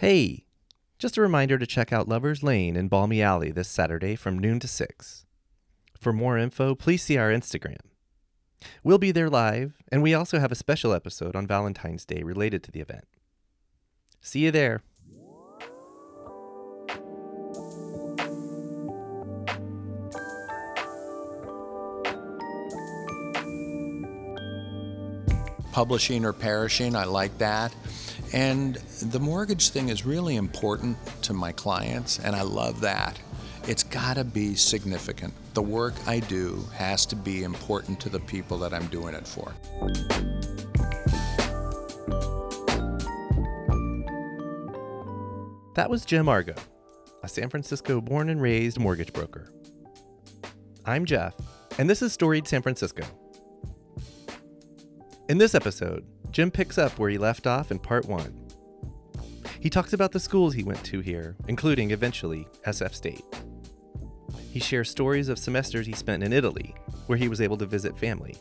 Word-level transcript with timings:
Hey, 0.00 0.46
just 0.98 1.18
a 1.18 1.20
reminder 1.20 1.58
to 1.58 1.66
check 1.66 1.92
out 1.92 2.08
Lover's 2.08 2.42
Lane 2.42 2.74
in 2.74 2.88
Balmy 2.88 3.20
Alley 3.20 3.50
this 3.50 3.68
Saturday 3.68 4.16
from 4.16 4.38
noon 4.38 4.58
to 4.60 4.66
6. 4.66 5.26
For 5.98 6.10
more 6.10 6.38
info, 6.38 6.74
please 6.74 7.02
see 7.02 7.18
our 7.18 7.28
Instagram. 7.28 7.82
We'll 8.82 8.96
be 8.96 9.12
there 9.12 9.28
live, 9.28 9.74
and 9.92 10.02
we 10.02 10.14
also 10.14 10.38
have 10.38 10.50
a 10.50 10.54
special 10.54 10.94
episode 10.94 11.36
on 11.36 11.46
Valentine's 11.46 12.06
Day 12.06 12.22
related 12.22 12.62
to 12.62 12.70
the 12.70 12.80
event. 12.80 13.04
See 14.22 14.40
you 14.40 14.50
there. 14.50 14.80
publishing 25.72 26.24
or 26.24 26.32
perishing. 26.32 26.96
I 26.96 27.04
like 27.04 27.36
that. 27.38 27.72
And 28.32 28.76
the 29.02 29.18
mortgage 29.18 29.70
thing 29.70 29.88
is 29.88 30.06
really 30.06 30.36
important 30.36 30.96
to 31.22 31.32
my 31.32 31.50
clients, 31.50 32.20
and 32.20 32.36
I 32.36 32.42
love 32.42 32.80
that. 32.80 33.18
It's 33.66 33.82
got 33.82 34.14
to 34.14 34.24
be 34.24 34.54
significant. 34.54 35.34
The 35.54 35.62
work 35.62 35.94
I 36.06 36.20
do 36.20 36.64
has 36.74 37.04
to 37.06 37.16
be 37.16 37.42
important 37.42 37.98
to 38.00 38.08
the 38.08 38.20
people 38.20 38.56
that 38.58 38.72
I'm 38.72 38.86
doing 38.86 39.14
it 39.14 39.26
for. 39.26 39.52
That 45.74 45.90
was 45.90 46.04
Jim 46.04 46.28
Argo, 46.28 46.54
a 47.22 47.28
San 47.28 47.48
Francisco 47.48 48.00
born 48.00 48.28
and 48.28 48.40
raised 48.40 48.78
mortgage 48.78 49.12
broker. 49.12 49.50
I'm 50.86 51.04
Jeff, 51.04 51.34
and 51.78 51.90
this 51.90 52.00
is 52.00 52.12
Storied 52.12 52.46
San 52.46 52.62
Francisco. 52.62 53.02
In 55.28 55.38
this 55.38 55.54
episode, 55.54 56.04
Jim 56.30 56.50
picks 56.50 56.78
up 56.78 56.98
where 56.98 57.10
he 57.10 57.18
left 57.18 57.46
off 57.46 57.70
in 57.70 57.78
part 57.78 58.06
one. 58.06 58.46
He 59.58 59.68
talks 59.68 59.92
about 59.92 60.12
the 60.12 60.20
schools 60.20 60.54
he 60.54 60.62
went 60.62 60.82
to 60.84 61.00
here, 61.00 61.36
including 61.48 61.90
eventually 61.90 62.46
SF 62.66 62.94
State. 62.94 63.24
He 64.50 64.60
shares 64.60 64.90
stories 64.90 65.28
of 65.28 65.38
semesters 65.38 65.86
he 65.86 65.92
spent 65.92 66.22
in 66.22 66.32
Italy, 66.32 66.74
where 67.06 67.18
he 67.18 67.28
was 67.28 67.40
able 67.40 67.56
to 67.58 67.66
visit 67.66 67.98
family. 67.98 68.36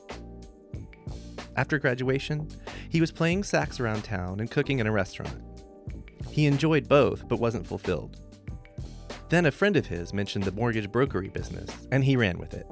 After 1.56 1.78
graduation, 1.78 2.48
he 2.90 3.02
was 3.02 3.12
playing 3.12 3.44
sax 3.44 3.80
around 3.80 4.04
town 4.04 4.40
and 4.40 4.50
cooking 4.50 4.80
in 4.80 4.88
a 4.88 4.92
restaurant. 4.92 5.42
He 6.32 6.46
enjoyed 6.46 6.88
both, 6.88 7.28
but 7.28 7.40
wasn't 7.40 7.68
fulfilled. 7.68 8.18
Then 9.30 9.46
a 9.46 9.52
friend 9.52 9.76
of 9.76 9.88
his 9.88 10.14
mentioned 10.14 10.46
the 10.46 10.52
mortgage 10.52 10.90
brokery 10.90 11.32
business, 11.32 11.70
and 11.92 12.04
he 12.04 12.16
ran 12.16 12.38
with 12.38 12.54
it. 12.54 12.66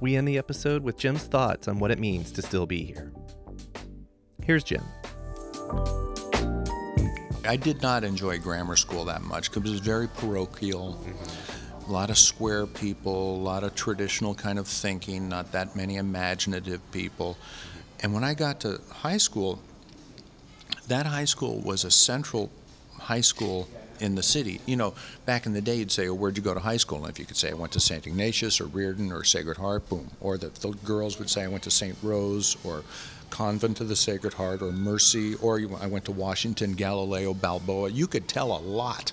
We 0.00 0.16
end 0.16 0.28
the 0.28 0.38
episode 0.38 0.84
with 0.84 0.96
Jim's 0.96 1.24
thoughts 1.24 1.66
on 1.66 1.78
what 1.78 1.90
it 1.90 1.98
means 1.98 2.30
to 2.32 2.42
still 2.42 2.66
be 2.66 2.84
here. 2.84 3.12
Here's 4.48 4.64
Jim. 4.64 4.82
I 7.44 7.58
did 7.60 7.82
not 7.82 8.02
enjoy 8.02 8.38
grammar 8.38 8.76
school 8.76 9.04
that 9.04 9.20
much 9.20 9.50
because 9.50 9.68
it 9.68 9.72
was 9.72 9.80
very 9.80 10.08
parochial. 10.08 10.94
Mm-hmm. 10.94 11.90
A 11.90 11.92
lot 11.92 12.08
of 12.08 12.16
square 12.16 12.66
people, 12.66 13.36
a 13.36 13.42
lot 13.42 13.62
of 13.62 13.74
traditional 13.74 14.34
kind 14.34 14.58
of 14.58 14.66
thinking, 14.66 15.28
not 15.28 15.52
that 15.52 15.76
many 15.76 15.96
imaginative 15.96 16.80
people. 16.92 17.36
And 18.00 18.14
when 18.14 18.24
I 18.24 18.32
got 18.32 18.60
to 18.60 18.80
high 18.90 19.18
school, 19.18 19.60
that 20.86 21.04
high 21.04 21.26
school 21.26 21.60
was 21.60 21.84
a 21.84 21.90
central 21.90 22.50
high 22.98 23.20
school 23.20 23.68
in 24.00 24.14
the 24.14 24.22
city. 24.22 24.62
You 24.64 24.76
know, 24.76 24.94
back 25.26 25.44
in 25.44 25.52
the 25.52 25.60
day, 25.60 25.74
you'd 25.74 25.92
say, 25.92 26.08
oh, 26.08 26.14
where'd 26.14 26.38
you 26.38 26.42
go 26.42 26.54
to 26.54 26.60
high 26.60 26.78
school? 26.78 27.04
And 27.04 27.10
if 27.10 27.18
you 27.18 27.26
could 27.26 27.36
say, 27.36 27.50
I 27.50 27.54
went 27.54 27.72
to 27.72 27.80
St. 27.80 28.06
Ignatius 28.06 28.62
or 28.62 28.66
Riordan 28.66 29.12
or 29.12 29.24
Sacred 29.24 29.58
Heart, 29.58 29.90
boom. 29.90 30.10
Or 30.22 30.38
the, 30.38 30.48
the 30.48 30.70
girls 30.86 31.18
would 31.18 31.28
say, 31.28 31.44
I 31.44 31.48
went 31.48 31.64
to 31.64 31.70
St. 31.70 31.98
Rose 32.02 32.56
or 32.64 32.82
Convent 33.30 33.80
of 33.80 33.88
the 33.88 33.96
Sacred 33.96 34.34
Heart 34.34 34.62
or 34.62 34.72
Mercy, 34.72 35.34
or 35.36 35.58
you, 35.58 35.74
I 35.80 35.86
went 35.86 36.04
to 36.06 36.12
Washington, 36.12 36.72
Galileo, 36.74 37.34
Balboa. 37.34 37.90
You 37.90 38.06
could 38.06 38.28
tell 38.28 38.56
a 38.56 38.58
lot, 38.58 39.12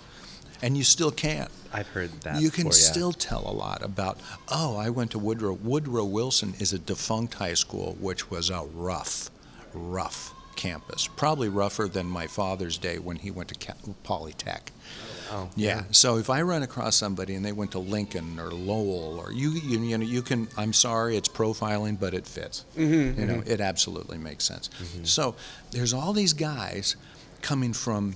and 0.62 0.78
you 0.78 0.84
still 0.84 1.12
can't. 1.12 1.52
I've 1.74 1.88
heard 1.88 2.12
that. 2.22 2.42
You 2.42 2.50
can 2.50 2.66
before, 2.66 2.80
yeah. 2.80 2.92
still 2.92 3.12
tell 3.14 3.48
a 3.48 3.52
lot 3.52 3.84
about, 3.84 4.20
oh, 4.50 4.78
I 4.78 4.90
went 4.90 5.12
to 5.12 5.20
Woodrow. 5.20 5.54
Woodrow 5.54 6.06
Wilson 6.06 6.54
is 6.60 6.74
a 6.74 6.80
defunct 6.80 7.34
high 7.36 7.54
school, 7.54 7.98
which 8.00 8.32
was 8.32 8.50
a 8.50 8.64
rough, 8.74 9.30
rough 9.74 10.34
campus. 10.56 11.08
Probably 11.08 11.50
rougher 11.50 11.88
than 11.88 12.08
my 12.08 12.28
father's 12.28 12.78
day 12.78 12.98
when 12.98 13.18
he 13.18 13.30
went 13.32 13.50
to 13.50 13.74
Polytech. 14.06 14.70
Oh, 15.32 15.50
yeah. 15.56 15.84
So 15.92 16.18
if 16.18 16.30
I 16.30 16.42
run 16.42 16.64
across 16.64 16.96
somebody 16.96 17.36
and 17.36 17.44
they 17.44 17.52
went 17.52 17.72
to 17.72 17.80
Lincoln 17.80 18.40
or 18.40 18.52
Lowell 18.52 19.20
or 19.20 19.32
you, 19.32 19.52
you, 19.52 19.80
you 19.80 19.98
know, 19.98 20.06
you 20.06 20.22
can. 20.22 20.48
I'm 20.58 20.74
sorry, 20.74 21.18
it's 21.18 21.30
profiling, 21.30 22.00
but 22.00 22.14
it 22.14 22.28
fits. 22.28 22.66
Mm-hmm, 22.78 23.20
you 23.20 23.26
know, 23.26 23.36
mm-hmm. 23.36 23.52
it 23.52 23.62
absolutely 23.62 24.18
makes 24.18 24.44
sense. 24.44 24.70
Mm-hmm. 24.70 25.04
So 25.04 25.36
there's 25.72 25.94
all 25.94 26.14
these 26.14 26.34
guys 26.34 26.96
coming 27.42 27.74
from 27.74 28.16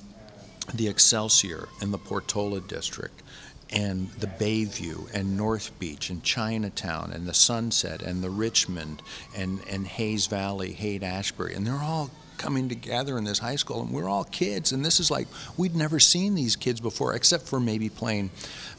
the 0.74 0.88
Excelsior 0.88 1.68
and 1.82 1.94
the 1.94 1.98
Portola 1.98 2.62
district 2.62 3.24
and 3.72 4.10
the 4.14 4.28
Bayview 4.28 5.14
and 5.14 5.38
North 5.38 5.78
Beach 5.80 6.10
and 6.10 6.24
Chinatown 6.24 7.12
and 7.12 7.28
the 7.28 7.34
Sunset 7.34 8.02
and 8.02 8.24
the 8.24 8.30
Richmond 8.30 9.02
and, 9.36 9.60
and 9.70 9.88
Hayes 9.88 10.28
Valley, 10.28 10.74
Haight 10.74 11.04
Ashbury, 11.04 11.54
and 11.54 11.66
they're 11.66 11.76
all 11.76 12.10
coming 12.40 12.68
together 12.68 13.20
in 13.20 13.24
this 13.26 13.38
high 13.38 13.58
school, 13.58 13.82
and 13.82 13.92
we're 13.92 14.10
all 14.10 14.24
kids, 14.24 14.72
and 14.72 14.84
this 14.84 15.00
is 15.00 15.12
like 15.12 15.28
we'd 15.58 15.76
never 15.76 16.00
seen 16.00 16.34
these 16.34 16.56
kids 16.56 16.80
before, 16.80 17.14
except 17.14 17.46
for 17.46 17.60
maybe 17.60 17.90
playing 17.90 18.32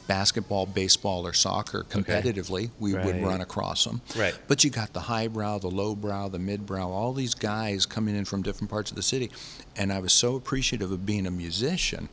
basketball, 0.07 0.65
baseball, 0.65 1.25
or 1.25 1.31
soccer 1.31 1.85
competitively. 1.85 2.65
Okay. 2.65 2.71
We 2.79 2.95
right. 2.95 3.05
would 3.05 3.23
run 3.23 3.39
across 3.39 3.85
them. 3.85 4.01
Right. 4.17 4.37
But 4.49 4.65
you 4.65 4.69
got 4.69 4.91
the 4.91 4.99
highbrow, 4.99 5.59
the 5.59 5.69
lowbrow, 5.69 6.27
the 6.29 6.39
midbrow, 6.39 6.87
all 6.87 7.13
these 7.13 7.35
guys 7.35 7.85
coming 7.85 8.17
in 8.17 8.25
from 8.25 8.41
different 8.41 8.69
parts 8.69 8.91
of 8.91 8.97
the 8.97 9.03
city, 9.03 9.31
and 9.77 9.93
I 9.93 9.99
was 9.99 10.11
so 10.11 10.35
appreciative 10.35 10.91
of 10.91 11.05
being 11.05 11.25
a 11.25 11.31
musician, 11.31 12.09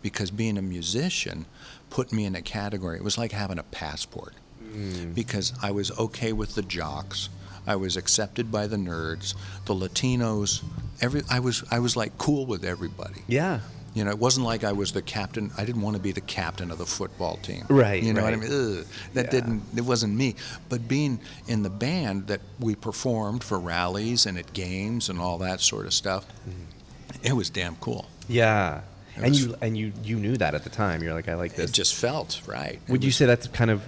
because 0.00 0.30
being 0.30 0.56
a 0.56 0.62
musician 0.62 1.44
put 1.90 2.12
me 2.12 2.24
in 2.24 2.34
a 2.34 2.42
category. 2.42 2.96
It 2.96 3.04
was 3.04 3.18
like 3.18 3.32
having 3.32 3.58
a 3.58 3.64
passport, 3.64 4.34
mm. 4.64 5.14
because 5.14 5.52
I 5.60 5.72
was 5.72 5.90
okay 5.98 6.32
with 6.32 6.54
the 6.54 6.62
jocks. 6.62 7.28
I 7.66 7.76
was 7.76 7.96
accepted 7.96 8.50
by 8.50 8.66
the 8.66 8.76
nerds, 8.76 9.34
the 9.66 9.74
Latinos. 9.74 10.62
Every 11.00 11.22
I 11.30 11.40
was 11.40 11.64
I 11.70 11.78
was 11.78 11.96
like 11.96 12.16
cool 12.18 12.46
with 12.46 12.64
everybody. 12.64 13.22
Yeah. 13.26 13.60
You 13.94 14.04
know, 14.04 14.10
it 14.10 14.18
wasn't 14.18 14.46
like 14.46 14.64
I 14.64 14.72
was 14.72 14.92
the 14.92 15.02
captain. 15.02 15.50
I 15.58 15.66
didn't 15.66 15.82
want 15.82 15.96
to 15.96 16.02
be 16.02 16.12
the 16.12 16.22
captain 16.22 16.70
of 16.70 16.78
the 16.78 16.86
football 16.86 17.36
team. 17.36 17.66
Right. 17.68 18.02
You 18.02 18.14
know 18.14 18.22
right. 18.22 18.38
what 18.38 18.46
I 18.46 18.48
mean? 18.48 18.78
Ugh, 18.78 18.86
that 19.12 19.26
Yeah. 19.26 19.30
didn't. 19.30 19.62
It 19.76 19.82
wasn't 19.82 20.14
me. 20.16 20.34
But 20.70 20.88
being 20.88 21.20
in 21.46 21.62
the 21.62 21.68
band 21.70 22.28
that 22.28 22.40
we 22.58 22.74
performed 22.74 23.44
for 23.44 23.58
rallies 23.58 24.24
and 24.24 24.38
at 24.38 24.54
games 24.54 25.10
and 25.10 25.18
all 25.18 25.36
that 25.38 25.60
sort 25.60 25.84
of 25.84 25.92
stuff, 25.92 26.24
mm-hmm. 26.48 27.26
it 27.26 27.34
was 27.34 27.50
damn 27.50 27.76
cool. 27.76 28.08
Yeah. 28.28 28.80
It 29.14 29.24
And 29.24 29.28
was- 29.28 29.44
you 29.44 29.56
and 29.60 29.76
you 29.76 29.92
you 30.02 30.16
knew 30.16 30.38
that 30.38 30.54
at 30.54 30.64
the 30.64 30.70
time. 30.70 31.02
You're 31.02 31.12
like, 31.12 31.28
I 31.28 31.34
like 31.34 31.54
this. 31.54 31.68
It 31.68 31.74
just 31.74 31.94
felt 31.94 32.40
right. 32.46 32.80
Would 32.88 33.04
you 33.04 33.10
say 33.10 33.26
that's 33.26 33.46
kind 33.48 33.70
of 33.70 33.82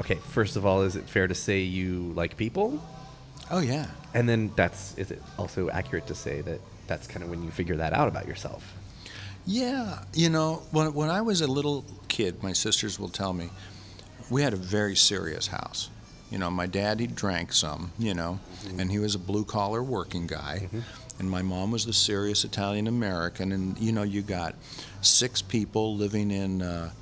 okay? 0.00 0.14
First 0.30 0.56
of 0.56 0.64
all, 0.64 0.80
is 0.82 0.96
it 0.96 1.04
fair 1.10 1.26
to 1.28 1.34
say 1.34 1.60
you 1.60 2.12
like 2.14 2.38
people? 2.38 2.80
Oh 3.50 3.60
yeah. 3.60 3.86
And 4.14 4.28
then 4.28 4.52
that's 4.56 4.96
is 4.98 5.10
it 5.10 5.22
also 5.38 5.70
accurate 5.70 6.06
to 6.08 6.14
say 6.14 6.40
that 6.42 6.60
that's 6.86 7.06
kind 7.06 7.22
of 7.22 7.30
when 7.30 7.42
you 7.42 7.50
figure 7.50 7.76
that 7.76 7.92
out 7.92 8.08
about 8.08 8.26
yourself? 8.26 8.74
Yeah, 9.46 10.00
you 10.12 10.28
know, 10.28 10.62
when, 10.72 10.92
when 10.92 11.08
I 11.08 11.22
was 11.22 11.40
a 11.40 11.46
little 11.46 11.84
kid, 12.08 12.42
my 12.42 12.52
sisters 12.52 12.98
will 12.98 13.08
tell 13.08 13.32
me, 13.32 13.50
we 14.28 14.42
had 14.42 14.52
a 14.52 14.56
very 14.56 14.96
serious 14.96 15.46
house. 15.46 15.88
You 16.32 16.38
know, 16.38 16.50
my 16.50 16.66
dad, 16.66 16.98
he 16.98 17.06
drank 17.06 17.52
some, 17.52 17.92
you 17.96 18.12
know, 18.12 18.40
mm-hmm. 18.64 18.80
and 18.80 18.90
he 18.90 18.98
was 18.98 19.14
a 19.14 19.20
blue 19.20 19.44
collar 19.44 19.84
working 19.84 20.26
guy. 20.26 20.62
Mm-hmm. 20.64 20.80
And 21.20 21.30
my 21.30 21.42
mom 21.42 21.70
was 21.70 21.86
the 21.86 21.92
serious 21.92 22.44
Italian 22.44 22.88
American. 22.88 23.52
And, 23.52 23.78
you 23.78 23.92
know, 23.92 24.02
you 24.02 24.22
got 24.22 24.56
six 25.00 25.40
people 25.40 25.96
living 25.96 26.32
in 26.32 26.62
a 26.62 26.92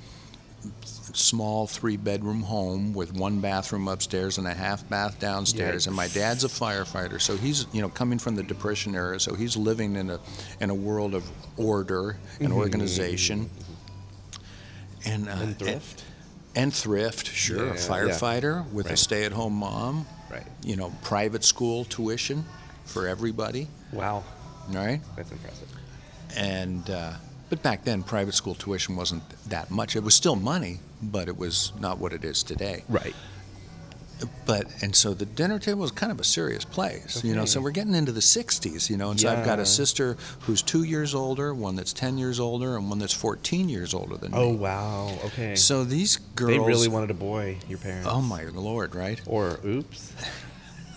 small 0.83 1.65
three 1.67 1.95
bedroom 1.97 2.41
home 2.41 2.93
with 2.93 3.13
one 3.13 3.39
bathroom 3.39 3.87
upstairs 3.87 4.37
and 4.37 4.45
a 4.47 4.53
half 4.53 4.87
bath 4.89 5.19
downstairs. 5.19 5.87
And 5.87 5.95
my 5.95 6.07
dad's 6.09 6.43
a 6.43 6.47
firefighter, 6.49 7.21
so 7.21 7.37
he's, 7.37 7.67
you 7.71 7.81
know, 7.81 7.89
coming 7.89 8.19
from 8.19 8.35
the 8.35 8.43
Depression 8.43 8.95
era, 8.95 9.19
so 9.19 9.33
he's 9.33 9.55
living 9.55 9.95
in 9.95 10.09
a, 10.09 10.19
in 10.59 10.69
a 10.69 10.75
world 10.75 11.13
of 11.15 11.23
order 11.57 12.17
and 12.39 12.51
organization. 12.51 13.49
And, 15.05 15.27
uh, 15.29 15.31
And 15.31 15.59
thrift? 15.59 16.03
and 16.55 16.73
thrift, 16.73 17.27
sure. 17.27 17.57
Yeah, 17.67 17.71
a 17.71 17.75
yeah. 17.75 17.79
firefighter 17.79 18.71
with 18.71 18.89
a 18.89 18.97
stay 18.97 19.23
at 19.25 19.31
home 19.31 19.53
mom, 19.53 20.05
Right. 20.31 20.45
you 20.63 20.75
know, 20.75 20.91
private 21.03 21.43
school 21.43 21.85
tuition 21.85 22.43
for 22.85 23.07
everybody, 23.07 23.67
Wow, 23.93 24.23
right? 24.71 24.99
that's 25.15 25.31
impressive. 25.31 25.69
And, 26.35 26.89
uh, 26.89 27.13
but 27.55 27.63
back 27.63 27.85
then, 27.85 28.03
private 28.03 28.33
school 28.33 28.53
tuition 28.53 28.97
wasn't 28.97 29.23
that 29.47 29.71
much. 29.71 29.95
It 29.95 30.03
was 30.03 30.13
still 30.13 30.35
money, 30.35 30.79
but 31.01 31.29
it 31.29 31.37
was 31.37 31.71
not 31.79 31.99
what 31.99 32.11
it 32.11 32.25
is 32.25 32.43
today. 32.43 32.83
Right. 32.89 33.15
But, 34.45 34.67
and 34.81 34.93
so 34.93 35.13
the 35.13 35.25
dinner 35.25 35.57
table 35.57 35.85
is 35.85 35.91
kind 35.91 36.11
of 36.11 36.19
a 36.19 36.23
serious 36.25 36.65
place, 36.65 37.23
you 37.23 37.33
know, 37.35 37.45
so 37.45 37.61
we're 37.61 37.71
getting 37.71 37.95
into 37.95 38.11
the 38.11 38.21
60s, 38.21 38.89
you 38.89 38.95
know, 38.95 39.11
and 39.11 39.19
so 39.19 39.29
I've 39.29 39.45
got 39.45 39.59
a 39.59 39.65
sister 39.65 40.15
who's 40.41 40.61
two 40.61 40.83
years 40.83 41.13
older, 41.13 41.53
one 41.53 41.75
that's 41.75 41.91
10 41.91 42.17
years 42.17 42.39
older, 42.39 42.77
and 42.77 42.89
one 42.89 42.99
that's 42.99 43.13
14 43.13 43.67
years 43.67 43.93
older 43.93 44.15
than 44.15 44.33
Oh 44.33 44.51
me. 44.51 44.57
Oh 44.57 44.61
wow. 44.61 45.17
Okay. 45.25 45.55
So 45.55 45.83
these 45.83 46.17
girls. 46.35 46.51
they 46.51 46.59
really 46.59 46.87
wanted 46.87 47.11
a 47.11 47.13
boy, 47.13 47.57
your 47.67 47.77
parents. 47.77 48.07
Oh 48.09 48.21
my 48.21 48.45
lord, 48.45 48.95
right? 48.95 49.21
Or 49.25 49.59
oops. 49.65 50.13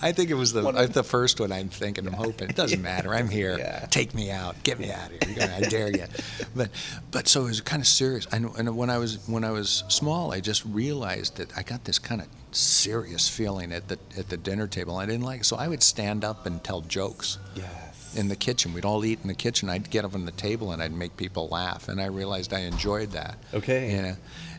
I 0.01 0.13
think 0.13 0.31
it 0.31 0.35
was 0.35 0.53
the 0.53 0.67
uh, 0.67 0.87
the 0.87 1.03
first 1.03 1.41
one. 1.41 1.51
I'm 1.53 1.69
thinking. 1.69 2.07
I'm 2.07 2.13
hoping. 2.13 2.49
It 2.51 2.57
doesn't 2.57 2.83
matter. 2.83 3.13
I'm 3.15 3.29
here. 3.29 3.59
Yeah. 3.59 3.87
Take 3.91 4.15
me 4.15 4.31
out. 4.31 4.63
Get 4.63 4.79
me 4.79 4.91
out 4.93 5.11
of 5.13 5.29
here. 5.29 5.53
I 5.57 5.61
dare 5.69 5.91
you. 5.91 6.05
But 6.55 6.71
but 7.11 7.29
so 7.29 7.43
it 7.43 7.49
was 7.49 7.61
kind 7.61 7.81
of 7.83 7.87
serious. 7.87 8.27
I 8.33 8.39
know, 8.39 8.55
and 8.59 8.77
when 8.77 8.91
I 8.91 8.99
was 8.99 9.27
when 9.29 9.45
I 9.45 9.51
was 9.51 9.85
small, 9.89 10.33
I 10.33 10.41
just 10.41 10.65
realized 10.65 11.37
that 11.37 11.57
I 11.57 11.63
got 11.63 11.85
this 11.85 11.99
kind 11.99 12.21
of 12.21 12.29
serious 12.53 13.29
feeling 13.29 13.73
at 13.73 13.89
the 13.89 13.99
at 14.17 14.29
the 14.29 14.37
dinner 14.37 14.67
table. 14.67 14.97
I 14.97 15.07
didn't 15.07 15.23
like. 15.25 15.41
it. 15.41 15.45
So 15.47 15.57
I 15.57 15.69
would 15.69 15.83
stand 15.83 16.25
up 16.25 16.47
and 16.47 16.63
tell 16.65 16.81
jokes 16.83 17.39
Yes. 17.57 18.17
in 18.17 18.29
the 18.29 18.37
kitchen. 18.37 18.73
We'd 18.75 18.85
all 18.85 19.05
eat 19.05 19.19
in 19.23 19.29
the 19.29 19.35
kitchen. 19.35 19.69
I'd 19.69 19.91
get 19.91 20.05
up 20.05 20.15
on 20.15 20.25
the 20.25 20.33
table 20.33 20.73
and 20.73 20.83
I'd 20.83 20.93
make 20.93 21.17
people 21.17 21.49
laugh, 21.49 21.89
and 21.89 22.01
I 22.01 22.07
realized 22.07 22.53
I 22.53 22.61
enjoyed 22.61 23.11
that. 23.13 23.37
Okay. 23.53 23.93
You 23.97 24.03
know, 24.03 24.17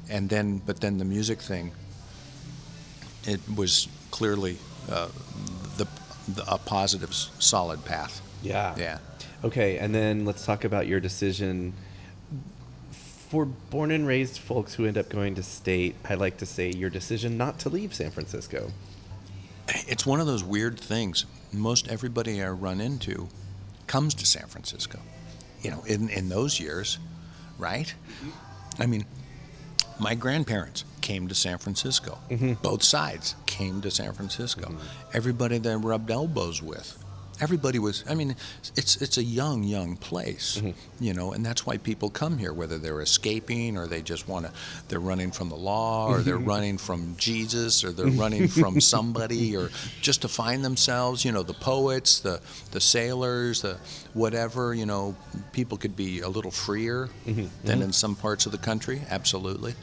and 0.10 0.30
then 0.30 0.62
but 0.66 0.80
then 0.82 0.98
the 0.98 1.06
music 1.06 1.42
thing. 1.42 1.72
It 3.26 3.42
was 3.56 3.88
clearly 4.12 4.58
uh, 4.90 5.10
the, 5.78 5.88
the 6.28 6.44
a 6.52 6.58
positive, 6.58 7.14
solid 7.14 7.84
path. 7.86 8.22
Yeah. 8.42 8.76
Yeah. 8.78 8.98
Okay, 9.44 9.78
and 9.78 9.96
then 9.96 10.26
let's 10.26 10.46
talk 10.46 10.64
about 10.66 10.88
your 10.88 11.00
decision. 11.00 11.74
For 13.30 13.46
born 13.46 13.92
and 13.92 14.08
raised 14.08 14.40
folks 14.40 14.74
who 14.74 14.86
end 14.86 14.98
up 14.98 15.08
going 15.10 15.36
to 15.36 15.44
state, 15.44 15.96
I 16.04 16.16
like 16.16 16.38
to 16.38 16.46
say 16.46 16.72
your 16.72 16.90
decision 16.90 17.38
not 17.38 17.60
to 17.60 17.70
leave 17.70 17.94
San 17.94 18.12
Francisco. 18.12 18.72
It's 19.88 20.06
one 20.06 20.20
of 20.20 20.26
those 20.26 20.44
weird 20.44 20.80
things. 20.80 21.26
Most 21.54 21.88
everybody 21.88 22.42
I 22.42 22.50
run 22.50 22.82
into 22.82 23.30
comes 23.86 24.16
to 24.16 24.26
San 24.26 24.48
Francisco. 24.48 25.00
You 25.62 25.72
know, 25.72 25.84
in, 25.86 26.10
in 26.10 26.30
those 26.30 26.60
years, 26.60 26.98
right? 27.58 27.94
I 28.80 28.86
mean, 28.88 29.06
my 30.00 30.16
grandparents 30.16 30.86
came 31.01 31.28
to 31.28 31.36
San 31.36 31.57
Francisco. 31.57 32.18
Mm-hmm. 32.30 32.54
Both 32.62 32.84
sides 32.84 33.36
came 33.46 33.81
to 33.81 33.92
San 33.92 34.13
Francisco. 34.13 34.69
Mm-hmm. 34.69 35.10
Everybody 35.13 35.57
that 35.57 35.72
I 35.72 35.75
rubbed 35.75 36.10
elbows 36.10 36.62
with, 36.62 36.98
everybody 37.42 37.80
was. 37.80 38.04
I 38.10 38.16
mean, 38.16 38.36
it's 38.76 39.02
it's 39.02 39.18
a 39.18 39.24
young, 39.24 39.64
young 39.64 39.96
place, 39.96 40.58
mm-hmm. 40.58 41.04
you 41.04 41.14
know, 41.14 41.34
and 41.34 41.46
that's 41.46 41.66
why 41.66 41.78
people 41.78 42.10
come 42.10 42.38
here. 42.38 42.54
Whether 42.54 42.78
they're 42.78 43.02
escaping 43.02 43.78
or 43.78 43.88
they 43.88 44.02
just 44.02 44.28
want 44.28 44.46
to, 44.46 44.52
they're 44.88 45.00
running 45.00 45.32
from 45.32 45.50
the 45.50 45.56
law, 45.56 46.08
or 46.08 46.20
they're 46.20 46.38
mm-hmm. 46.38 46.46
running 46.46 46.78
from 46.78 47.16
Jesus, 47.18 47.84
or 47.84 47.92
they're 47.92 48.08
mm-hmm. 48.08 48.20
running 48.20 48.48
from 48.48 48.82
somebody, 48.96 49.56
or 49.56 49.70
just 50.02 50.22
to 50.24 50.28
find 50.28 50.64
themselves. 50.64 51.24
You 51.24 51.32
know, 51.32 51.44
the 51.44 51.54
poets, 51.54 52.20
the 52.20 52.42
the 52.72 52.82
sailors, 52.82 53.62
the 53.62 53.78
whatever. 54.14 54.74
You 54.74 54.86
know, 54.86 55.16
people 55.52 55.78
could 55.78 55.96
be 55.96 56.20
a 56.22 56.30
little 56.30 56.52
freer 56.52 57.10
than 57.64 57.82
in 57.82 57.94
some 57.94 58.16
parts 58.16 58.46
of 58.46 58.52
the 58.52 58.58
country. 58.58 59.02
Absolutely. 59.10 59.76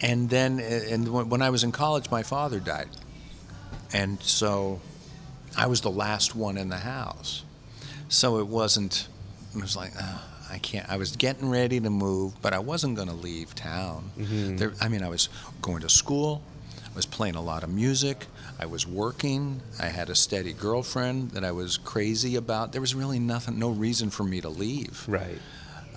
And 0.00 0.28
then, 0.28 0.58
and 0.58 1.08
when 1.30 1.42
I 1.42 1.50
was 1.50 1.62
in 1.62 1.70
college, 1.70 2.10
my 2.10 2.24
father 2.24 2.58
died, 2.58 2.88
and 3.92 4.20
so 4.20 4.80
I 5.56 5.66
was 5.66 5.80
the 5.80 5.90
last 5.90 6.34
one 6.34 6.56
in 6.56 6.68
the 6.68 6.78
house. 6.78 7.42
So 8.08 8.38
it 8.38 8.46
wasn't. 8.46 9.08
It 9.54 9.60
was 9.60 9.76
like 9.76 9.92
"Ah, 9.98 10.24
I 10.50 10.58
can't. 10.58 10.88
I 10.90 10.96
was 10.96 11.16
getting 11.16 11.48
ready 11.50 11.80
to 11.80 11.90
move, 11.90 12.40
but 12.42 12.52
I 12.52 12.58
wasn't 12.58 12.96
going 12.96 13.08
to 13.08 13.14
leave 13.14 13.54
town. 13.54 14.10
There, 14.16 14.72
I 14.80 14.88
mean, 14.88 15.02
I 15.02 15.08
was 15.08 15.28
going 15.62 15.80
to 15.82 15.88
school. 15.88 16.42
I 16.90 16.94
was 16.94 17.06
playing 17.06 17.36
a 17.36 17.40
lot 17.42 17.62
of 17.64 17.70
music. 17.70 18.26
I 18.60 18.66
was 18.66 18.86
working. 18.86 19.60
I 19.80 19.86
had 19.86 20.10
a 20.10 20.14
steady 20.14 20.52
girlfriend 20.52 21.30
that 21.30 21.42
I 21.44 21.52
was 21.52 21.78
crazy 21.78 22.36
about. 22.36 22.72
There 22.72 22.82
was 22.82 22.94
really 22.94 23.18
nothing, 23.18 23.58
no 23.58 23.70
reason 23.70 24.10
for 24.10 24.24
me 24.24 24.40
to 24.42 24.50
leave. 24.50 25.04
Right. 25.08 25.38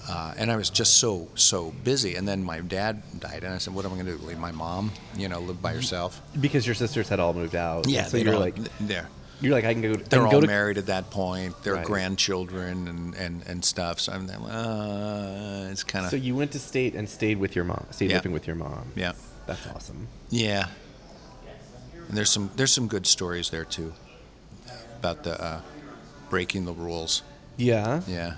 Uh, 0.07 0.34
and 0.38 0.52
I 0.52 0.56
was 0.56 0.69
just 0.69 0.96
so 1.00 1.28
so 1.36 1.72
busy. 1.84 2.16
And 2.16 2.25
then 2.28 2.44
my 2.44 2.60
dad 2.62 3.02
died, 3.19 3.44
and 3.44 3.54
I 3.54 3.57
said, 3.57 3.74
"What 3.74 3.86
am 3.86 3.92
I 3.92 3.96
going 3.96 4.06
to 4.07 4.18
do? 4.18 4.25
Leave 4.25 4.40
my 4.40 4.52
mom? 4.52 4.92
You 5.18 5.28
know, 5.28 5.40
live 5.42 5.62
by 5.62 5.74
herself?" 5.74 6.22
Because 6.40 6.66
your 6.66 6.75
sisters 6.75 7.10
had 7.10 7.19
all 7.19 7.34
moved 7.34 7.56
out. 7.56 7.88
Yeah, 7.90 8.06
so 8.06 8.16
you're 8.18 8.36
all- 8.36 8.40
like, 8.40 8.56
they're 8.80 9.10
you're 9.41 9.53
like, 9.53 9.65
I 9.65 9.73
can 9.73 9.81
go. 9.81 9.93
They're 9.95 10.21
can 10.25 10.33
all 10.33 10.41
to, 10.41 10.47
married 10.47 10.77
at 10.77 10.85
that 10.87 11.09
point. 11.11 11.61
Their 11.63 11.75
Right. 11.75 11.85
grandchildren 11.85 12.87
and, 12.87 13.13
and, 13.15 13.43
and 13.47 13.65
stuff. 13.65 13.99
So 13.99 14.13
I'm 14.13 14.27
like, 14.27 14.37
uh, 14.39 15.69
it's 15.71 15.83
kind 15.83 16.05
of 16.05 16.11
So 16.11 16.17
you 16.17 16.35
went 16.35 16.51
to 16.53 16.59
state 16.59 16.95
and 16.95 17.07
stayed 17.09 17.37
with 17.37 17.55
your 17.55 17.65
mom. 17.65 17.85
Stayed 17.91 18.09
Yeah. 18.11 18.17
living 18.17 18.31
with 18.31 18.47
your 18.47 18.55
mom. 18.55 18.91
yeah, 18.95 19.11
That's 19.47 19.65
awesome. 19.67 20.07
yeah. 20.29 20.67
And 22.07 22.15
there's 22.15 22.29
some 22.29 22.51
there's 22.55 22.71
some 22.71 22.87
good 22.87 23.07
stories 23.07 23.49
there 23.49 23.65
too 23.65 23.93
about 24.99 25.23
the 25.23 25.41
uh, 25.43 25.61
breaking 26.29 26.65
the 26.65 26.73
rules. 26.73 27.23
Yeah. 27.57 28.01
Yeah. 28.07 28.35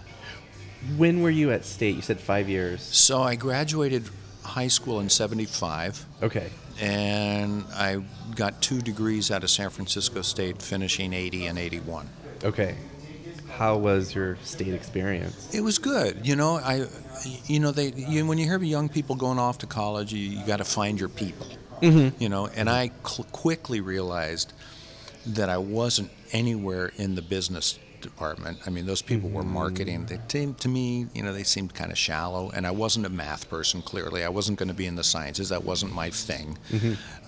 When 0.96 1.22
were 1.22 1.30
you 1.30 1.52
at 1.52 1.66
state? 1.66 1.96
You 1.96 2.02
said 2.02 2.20
five 2.20 2.48
years. 2.50 2.82
So 2.82 3.22
I 3.22 3.36
graduated 3.36 4.06
high 4.48 4.68
school 4.70 5.00
in 5.00 5.10
'75. 5.10 6.06
Okay. 6.24 6.50
and 6.80 7.66
I 7.74 8.04
got 8.36 8.62
two 8.62 8.82
degrees 8.82 9.32
out 9.32 9.44
of 9.44 9.50
San 9.50 9.70
Francisco 9.70 10.22
State, 10.22 10.62
finishing 10.62 11.12
80 11.14 11.48
and 11.48 11.58
81. 11.60 12.08
Okay. 12.44 12.76
How 13.58 13.78
was 13.78 14.14
your 14.14 14.38
state 14.44 14.74
experience? 14.76 15.54
It 15.56 15.62
was 15.62 15.80
good, 15.80 16.26
you 16.28 16.36
know. 16.36 16.58
I, 16.58 16.86
you 17.48 17.60
know, 17.60 17.72
they 17.72 17.92
you, 17.94 18.26
when 18.28 18.38
you 18.38 18.46
hear 18.46 18.56
about 18.58 18.68
young 18.68 18.90
people 18.90 19.16
going 19.16 19.40
off 19.40 19.58
to 19.60 19.66
college, 19.68 20.14
you, 20.14 20.20
you 20.20 20.46
got 20.46 20.58
to 20.58 20.64
find 20.66 21.00
your 21.00 21.10
people, 21.10 21.48
Mm-hmm. 21.82 22.22
you 22.22 22.30
know. 22.30 22.48
And 22.48 22.70
I 22.70 22.92
cl- 23.06 23.28
quickly 23.32 23.82
realized 23.82 24.54
that 25.26 25.50
I 25.50 25.58
wasn't 25.58 26.12
anywhere 26.32 26.92
in 26.98 27.16
the 27.16 27.22
business 27.24 27.80
department. 28.08 28.58
I 28.66 28.70
mean, 28.70 28.86
those 28.86 29.02
people 29.02 29.30
were 29.30 29.44
marketing. 29.44 30.06
They 30.06 30.20
seemed 30.28 30.58
to 30.60 30.70
me, 30.70 31.08
you 31.14 31.24
know, 31.24 31.34
they 31.34 31.44
seemed 31.44 31.74
kind 31.74 31.92
of 31.92 31.98
shallow, 31.98 32.50
and 32.56 32.66
I 32.66 32.72
wasn't 32.72 33.06
a 33.06 33.10
math 33.10 33.50
person. 33.50 33.82
Clearly, 33.82 34.24
I 34.24 34.30
wasn't 34.30 34.58
going 34.60 34.70
to 34.70 34.74
be 34.84 34.88
in 34.88 34.96
the 34.96 35.04
sciences. 35.04 35.50
That 35.50 35.64
wasn't 35.64 35.94
my 35.94 36.10
thing. 36.10 36.58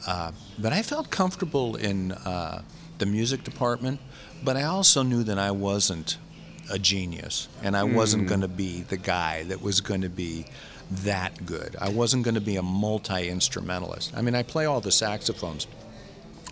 Uh, 0.08 0.31
but 0.58 0.72
I 0.74 0.81
felt 0.81 1.10
comfortable 1.10 1.76
in 1.76 2.12
uh, 2.14 2.62
the 2.98 3.06
music 3.06 3.44
department. 3.44 4.00
But 4.44 4.56
I 4.56 4.64
also 4.64 5.04
knew 5.04 5.24
that 5.24 5.38
I 5.38 5.52
wasn't 5.52 6.18
a 6.72 6.80
genius, 6.80 7.48
and 7.64 7.76
I 7.76 7.84
wasn't 7.84 8.28
going 8.28 8.42
to 8.42 8.48
be 8.48 8.84
the 8.84 8.98
guy 8.98 9.44
that 9.44 9.62
was 9.62 9.81
going 9.81 10.02
to 10.02 10.10
be 10.10 10.46
that 10.92 11.46
good. 11.46 11.76
I 11.80 11.90
wasn't 11.90 12.24
going 12.24 12.36
to 12.36 12.42
be 12.42 12.56
a 12.56 12.62
multi 12.64 13.28
instrumentalist. 13.30 14.16
I 14.16 14.22
mean, 14.22 14.36
I 14.36 14.44
play 14.44 14.66
all 14.66 14.81
the 14.81 14.92
saxophones, 14.92 15.68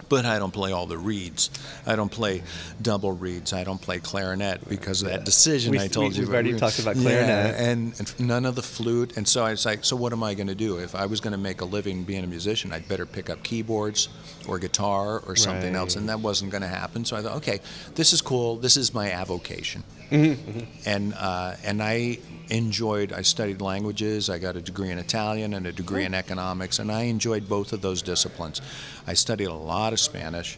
but 0.09 0.25
I 0.25 0.39
don't 0.39 0.51
play 0.53 0.71
all 0.71 0.85
the 0.85 0.97
reeds. 0.97 1.49
I 1.85 1.95
don't 1.95 2.11
play 2.11 2.43
double 2.81 3.11
reeds. 3.11 3.53
I 3.53 3.63
don't 3.63 3.81
play 3.81 3.99
clarinet 3.99 4.67
because 4.69 5.01
of 5.01 5.09
that 5.09 5.25
decision 5.25 5.71
We- 5.71 5.79
I 5.79 5.87
told 5.87 6.11
we- 6.13 6.19
you. 6.19 6.21
we've 6.25 6.33
already 6.33 6.57
talked 6.57 6.79
about 6.79 6.95
Yeah, 6.95 7.01
clarinet. 7.03 7.55
and, 7.59 7.93
and 7.99 8.19
none 8.19 8.45
of 8.45 8.55
the 8.55 8.63
flute. 8.63 9.17
And 9.17 9.27
so 9.27 9.43
I 9.43 9.51
was 9.51 9.65
like, 9.65 9.83
so 9.83 9.95
what 9.95 10.13
am 10.13 10.23
I 10.23 10.33
going 10.33 10.47
to 10.47 10.55
do? 10.55 10.77
If 10.77 10.95
I 10.95 11.05
was 11.05 11.19
going 11.19 11.31
to 11.33 11.37
make 11.37 11.61
a 11.61 11.65
living 11.65 12.03
being 12.03 12.23
a 12.23 12.27
musician, 12.27 12.71
I'd 12.71 12.87
better 12.87 13.05
pick 13.05 13.29
up 13.29 13.43
keyboards 13.43 14.09
or 14.47 14.59
guitar 14.59 15.19
or 15.27 15.35
something 15.35 15.75
else. 15.75 15.95
And 15.95 16.07
that 16.09 16.19
wasn't 16.21 16.51
going 16.51 16.61
to 16.63 16.67
happen. 16.69 17.03
So 17.05 17.15
I 17.17 17.21
thought, 17.21 17.35
okay, 17.37 17.59
this 17.95 18.13
is 18.13 18.21
cool. 18.21 18.55
This 18.55 18.77
is 18.77 18.93
my 18.93 19.11
avocation. 19.11 19.83
And 20.09 21.13
uh, 21.13 21.55
and 21.63 21.81
I 21.81 22.19
enjoyed. 22.49 23.11
I 23.13 23.21
studied 23.21 23.61
languages. 23.61 24.29
I 24.29 24.39
got 24.39 24.55
a 24.55 24.61
degree 24.61 24.91
in 24.91 24.99
Italian 24.99 25.53
and 25.53 25.67
a 25.67 25.71
degree 25.71 26.05
in 26.05 26.13
economics, 26.13 26.79
and 26.79 26.91
I 26.91 27.03
enjoyed 27.03 27.47
both 27.47 27.73
of 27.73 27.81
those 27.81 28.01
disciplines. 28.01 28.61
I 29.05 29.13
studied 29.13 29.45
a 29.45 29.53
lot 29.53 29.93
of 29.93 29.99
Spanish, 29.99 30.57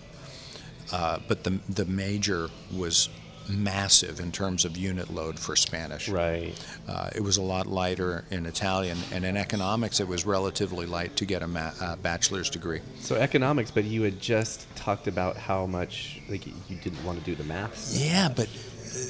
uh, 0.91 1.19
but 1.27 1.43
the 1.43 1.59
the 1.69 1.85
major 1.85 2.49
was 2.75 3.09
massive 3.49 4.19
in 4.19 4.31
terms 4.31 4.63
of 4.63 4.77
unit 4.77 5.11
load 5.11 5.39
for 5.39 5.55
Spanish. 5.55 6.07
Right. 6.07 6.53
Uh, 6.87 7.09
it 7.15 7.21
was 7.21 7.37
a 7.37 7.41
lot 7.41 7.65
lighter 7.65 8.23
in 8.29 8.45
Italian, 8.45 8.97
and 9.11 9.25
in 9.25 9.35
economics, 9.35 9.99
it 9.99 10.07
was 10.07 10.25
relatively 10.25 10.85
light 10.85 11.15
to 11.17 11.25
get 11.25 11.41
a 11.41 11.47
ma- 11.47 11.71
uh, 11.81 11.95
bachelor's 11.97 12.49
degree. 12.49 12.81
So 12.99 13.15
economics, 13.15 13.71
but 13.71 13.85
you 13.85 14.03
had 14.03 14.19
just 14.19 14.67
talked 14.75 15.07
about 15.07 15.35
how 15.35 15.65
much 15.65 16.21
like 16.29 16.45
you 16.45 16.53
didn't 16.83 17.03
want 17.03 17.19
to 17.19 17.25
do 17.25 17.35
the 17.35 17.43
math. 17.43 17.91
Yeah, 17.99 18.29
but 18.29 18.47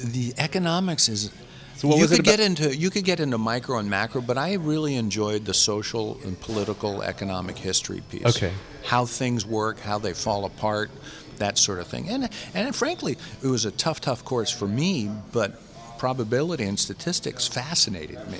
the 0.04 0.34
economics 0.38 1.08
is. 1.08 1.30
So 1.76 1.96
you 1.96 2.08
could 2.08 2.24
get 2.24 2.40
into 2.40 2.76
you 2.76 2.90
could 2.90 3.04
get 3.04 3.20
into 3.20 3.38
micro 3.38 3.78
and 3.78 3.88
macro, 3.88 4.20
but 4.20 4.36
I 4.36 4.54
really 4.54 4.96
enjoyed 4.96 5.46
the 5.46 5.54
social 5.54 6.20
and 6.24 6.38
political 6.38 7.02
economic 7.02 7.56
history 7.56 8.02
piece. 8.10 8.26
Okay. 8.26 8.52
How 8.84 9.06
things 9.06 9.46
work, 9.46 9.80
how 9.80 9.98
they 9.98 10.12
fall 10.12 10.44
apart, 10.44 10.90
that 11.38 11.56
sort 11.56 11.78
of 11.78 11.86
thing. 11.86 12.10
And 12.10 12.28
and 12.54 12.76
frankly, 12.76 13.16
it 13.42 13.46
was 13.46 13.64
a 13.64 13.70
tough, 13.70 14.00
tough 14.00 14.24
course 14.24 14.50
for 14.50 14.68
me, 14.68 15.10
but 15.32 15.58
probability 15.98 16.64
and 16.64 16.78
statistics 16.78 17.48
fascinated 17.48 18.26
me. 18.30 18.38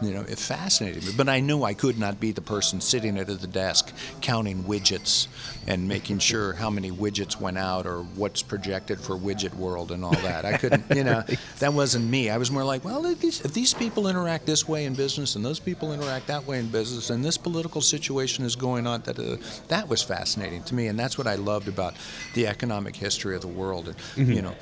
You 0.00 0.14
know, 0.14 0.20
it 0.20 0.38
fascinated 0.38 1.04
me. 1.04 1.12
But 1.16 1.28
I 1.28 1.40
knew 1.40 1.64
I 1.64 1.74
could 1.74 1.98
not 1.98 2.20
be 2.20 2.32
the 2.32 2.40
person 2.40 2.80
sitting 2.80 3.18
at 3.18 3.26
the 3.26 3.46
desk 3.46 3.92
counting 4.20 4.62
widgets 4.64 5.26
and 5.66 5.88
making 5.88 6.20
sure 6.20 6.52
how 6.52 6.70
many 6.70 6.90
widgets 6.90 7.40
went 7.40 7.58
out 7.58 7.86
or 7.86 8.02
what's 8.02 8.42
projected 8.42 9.00
for 9.00 9.16
widget 9.16 9.54
world 9.54 9.90
and 9.90 10.04
all 10.04 10.12
that. 10.12 10.44
I 10.44 10.56
couldn't, 10.56 10.84
you 10.94 11.04
know, 11.04 11.24
that 11.58 11.72
wasn't 11.72 12.06
me. 12.06 12.30
I 12.30 12.38
was 12.38 12.50
more 12.50 12.64
like, 12.64 12.84
well, 12.84 13.04
if 13.06 13.20
these, 13.20 13.40
if 13.40 13.52
these 13.52 13.74
people 13.74 14.06
interact 14.08 14.46
this 14.46 14.68
way 14.68 14.84
in 14.84 14.94
business 14.94 15.36
and 15.36 15.44
those 15.44 15.58
people 15.58 15.92
interact 15.92 16.28
that 16.28 16.46
way 16.46 16.58
in 16.58 16.68
business 16.68 17.10
and 17.10 17.24
this 17.24 17.36
political 17.36 17.80
situation 17.80 18.44
is 18.44 18.54
going 18.54 18.86
on, 18.86 19.02
that, 19.02 19.18
uh, 19.18 19.36
that 19.68 19.88
was 19.88 20.02
fascinating 20.02 20.62
to 20.64 20.74
me. 20.74 20.86
And 20.86 20.98
that's 20.98 21.18
what 21.18 21.26
I 21.26 21.34
loved 21.34 21.68
about 21.68 21.94
the 22.34 22.46
economic 22.46 22.94
history 22.94 23.34
of 23.34 23.42
the 23.42 23.48
world. 23.48 23.88
And, 23.88 24.28
you 24.34 24.42
know, 24.42 24.54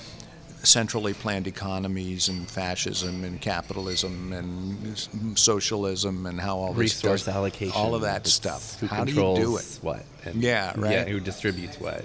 centrally 0.62 1.14
planned 1.14 1.46
economies 1.46 2.28
and 2.28 2.48
fascism 2.50 3.22
and 3.24 3.40
capitalism 3.40 4.32
and 4.32 4.98
socialism 5.38 6.26
and 6.26 6.40
how 6.40 6.56
all 6.56 6.72
this 6.72 6.94
Resource 7.04 7.28
allocation. 7.28 7.72
all 7.76 7.94
of 7.94 8.02
that 8.02 8.26
stuff. 8.26 8.78
Who 8.80 8.86
how 8.86 9.04
do 9.04 9.12
controls 9.12 9.38
you 9.38 9.44
do 9.44 9.56
it? 9.58 9.78
what? 9.82 10.02
and- 10.24 10.42
Yeah, 10.42 10.72
right. 10.76 10.92
Yeah, 10.92 11.04
who 11.04 11.20
distributes 11.20 11.78
what? 11.78 12.04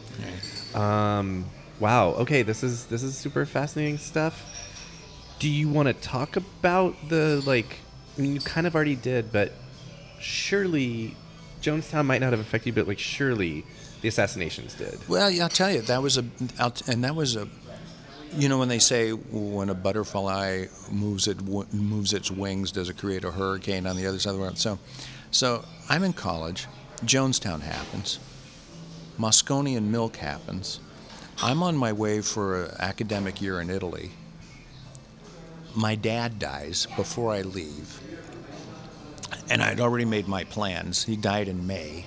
Um, 0.75 1.46
wow. 1.79 2.10
Okay, 2.12 2.41
this 2.43 2.63
is 2.63 2.86
this 2.86 3.03
is 3.03 3.17
super 3.17 3.46
fascinating 3.46 3.98
stuff. 3.98 4.43
Do 5.39 5.50
you 5.50 5.70
want 5.70 5.88
to 5.88 5.93
talk 5.93 6.36
about 6.36 6.96
the 7.10 7.41
like? 7.46 7.77
I 8.17 8.22
mean, 8.22 8.36
you 8.36 8.41
kind 8.41 8.67
of 8.67 8.75
already 8.75 8.96
did, 8.96 9.31
but 9.31 9.53
surely 10.20 11.15
Jonestown 11.62 12.05
might 12.05 12.22
not 12.22 12.31
have 12.31 12.39
affected 12.39 12.67
you, 12.67 12.74
but 12.74 12.88
like 12.88 13.00
surely 13.00 13.65
the 14.01 14.08
assassinations 14.08 14.74
did. 14.75 15.00
Well, 15.08 15.29
yeah, 15.29 15.43
I'll 15.43 15.50
tell 15.50 15.72
you, 15.72 15.81
that 15.81 16.01
was 16.01 16.17
a, 16.17 16.25
and 16.88 17.03
that 17.03 17.15
was 17.15 17.36
a, 17.36 17.48
you 18.33 18.47
know, 18.47 18.57
when 18.57 18.69
they 18.69 18.79
say 18.79 19.11
when 19.11 19.69
a 19.69 19.73
butterfly 19.73 20.65
moves 20.89 21.27
it 21.27 21.41
moves 21.41 22.13
its 22.13 22.31
wings, 22.31 22.71
does 22.71 22.89
it 22.89 22.97
create 22.97 23.23
a 23.23 23.31
hurricane 23.31 23.85
on 23.85 23.97
the 23.97 24.07
other 24.07 24.19
side 24.19 24.31
of 24.31 24.35
the 24.38 24.41
world? 24.41 24.57
So, 24.57 24.79
so 25.31 25.65
I'm 25.89 26.03
in 26.03 26.13
college. 26.13 26.67
Jonestown 27.03 27.61
happens. 27.61 28.19
Moscone 29.17 29.75
and 29.75 29.91
Milk 29.91 30.17
happens. 30.17 30.79
I'm 31.41 31.63
on 31.63 31.75
my 31.75 31.91
way 31.91 32.21
for 32.21 32.65
an 32.65 32.75
academic 32.79 33.41
year 33.41 33.59
in 33.59 33.69
Italy. 33.69 34.11
My 35.75 35.95
dad 35.95 36.39
dies 36.39 36.88
before 36.95 37.33
I 37.33 37.41
leave. 37.41 38.00
And 39.50 39.61
I'd 39.61 39.79
already 39.79 40.05
made 40.05 40.27
my 40.27 40.43
plans. 40.43 41.03
He 41.03 41.15
died 41.15 41.47
in 41.47 41.67
May, 41.67 42.05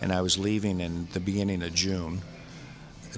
and 0.00 0.12
I 0.12 0.22
was 0.22 0.38
leaving 0.38 0.80
in 0.80 1.08
the 1.12 1.20
beginning 1.20 1.62
of 1.62 1.74
June 1.74 2.22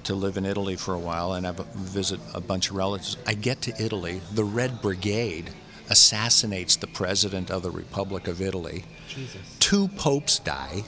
to 0.04 0.14
live 0.14 0.36
in 0.36 0.44
Italy 0.44 0.76
for 0.76 0.94
a 0.94 0.98
while 0.98 1.34
and 1.34 1.46
have 1.46 1.60
a, 1.60 1.64
visit 1.74 2.20
a 2.34 2.40
bunch 2.40 2.70
of 2.70 2.76
relatives. 2.76 3.16
I 3.26 3.34
get 3.34 3.60
to 3.62 3.82
Italy, 3.82 4.20
the 4.32 4.44
Red 4.44 4.80
Brigade 4.80 5.50
assassinates 5.90 6.76
the 6.76 6.86
president 6.86 7.50
of 7.50 7.62
the 7.62 7.70
Republic 7.70 8.28
of 8.28 8.40
Italy. 8.40 8.84
Jesus. 9.08 9.40
Two 9.58 9.88
popes 9.88 10.38
die. 10.38 10.84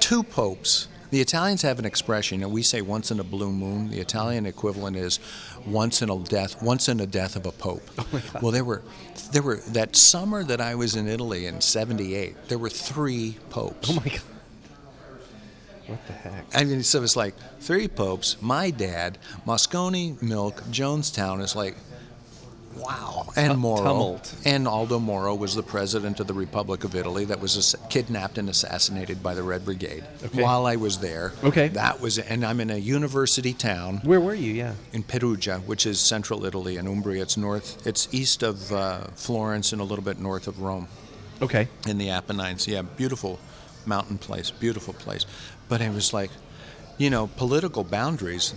Two 0.00 0.22
popes. 0.22 0.88
The 1.10 1.20
Italians 1.20 1.60
have 1.60 1.78
an 1.78 1.84
expression, 1.84 2.42
and 2.42 2.50
we 2.50 2.62
say 2.62 2.80
once 2.80 3.10
in 3.10 3.20
a 3.20 3.24
blue 3.24 3.52
moon. 3.52 3.90
The 3.90 4.00
Italian 4.00 4.46
equivalent 4.46 4.96
is 4.96 5.20
once 5.66 6.00
in 6.00 6.08
a 6.08 6.18
death, 6.18 6.62
once 6.62 6.88
in 6.88 7.00
a 7.00 7.06
death 7.06 7.36
of 7.36 7.44
a 7.44 7.52
pope. 7.52 7.82
Oh 7.98 8.22
Well, 8.40 8.50
there 8.50 8.64
were, 8.64 8.82
there 9.30 9.42
were 9.42 9.56
that 9.68 9.94
summer 9.94 10.42
that 10.42 10.58
I 10.62 10.74
was 10.74 10.96
in 10.96 11.06
Italy 11.06 11.44
in 11.44 11.60
'78. 11.60 12.48
There 12.48 12.56
were 12.56 12.70
three 12.70 13.36
popes. 13.50 13.90
Oh 13.90 13.94
my 13.96 14.08
god. 14.10 14.22
What 15.92 16.06
the 16.06 16.12
heck? 16.12 16.44
I 16.54 16.64
mean, 16.64 16.82
so 16.82 17.02
it's 17.02 17.16
like 17.16 17.34
three 17.60 17.88
popes, 17.88 18.36
my 18.40 18.70
dad, 18.70 19.18
Moscone 19.46 20.20
Milk, 20.22 20.62
Jonestown 20.70 21.40
is 21.42 21.54
like, 21.56 21.76
wow. 22.76 23.26
And 23.36 23.58
Moro. 23.58 23.82
tumult. 23.82 24.34
And 24.44 24.66
Aldo 24.66 24.98
Moro 24.98 25.34
was 25.34 25.54
the 25.54 25.62
president 25.62 26.20
of 26.20 26.26
the 26.26 26.32
Republic 26.34 26.84
of 26.84 26.94
Italy 26.94 27.24
that 27.26 27.40
was 27.40 27.56
ass- 27.56 27.76
kidnapped 27.90 28.38
and 28.38 28.48
assassinated 28.48 29.22
by 29.22 29.34
the 29.34 29.42
Red 29.42 29.64
Brigade 29.64 30.04
Okay. 30.24 30.42
while 30.42 30.66
I 30.66 30.76
was 30.76 30.98
there. 30.98 31.32
Okay. 31.44 31.68
That 31.68 32.00
was, 32.00 32.18
and 32.18 32.44
I'm 32.44 32.60
in 32.60 32.70
a 32.70 32.76
university 32.78 33.52
town 33.52 33.98
Where 34.04 34.20
were 34.20 34.34
you? 34.34 34.52
Yeah. 34.54 34.74
in 34.92 35.02
Perugia, 35.02 35.58
which 35.66 35.84
is 35.86 36.00
central 36.00 36.44
Italy 36.46 36.76
in 36.78 36.86
Umbria. 36.86 37.22
It's 37.22 37.36
north, 37.36 37.86
it's 37.86 38.08
east 38.12 38.42
of 38.42 38.72
uh, 38.72 39.00
Florence 39.16 39.72
and 39.72 39.80
a 39.80 39.84
little 39.84 40.04
bit 40.04 40.18
north 40.18 40.46
of 40.48 40.60
Rome 40.60 40.88
Okay. 41.42 41.68
in 41.86 41.98
the 41.98 42.10
Apennines. 42.10 42.66
Yeah, 42.66 42.82
beautiful 42.82 43.38
mountain 43.86 44.18
place, 44.18 44.50
beautiful 44.50 44.94
place. 44.94 45.26
But 45.68 45.80
it 45.80 45.92
was 45.92 46.12
like, 46.12 46.30
you 46.98 47.10
know, 47.10 47.26
political 47.36 47.84
boundaries. 47.84 48.54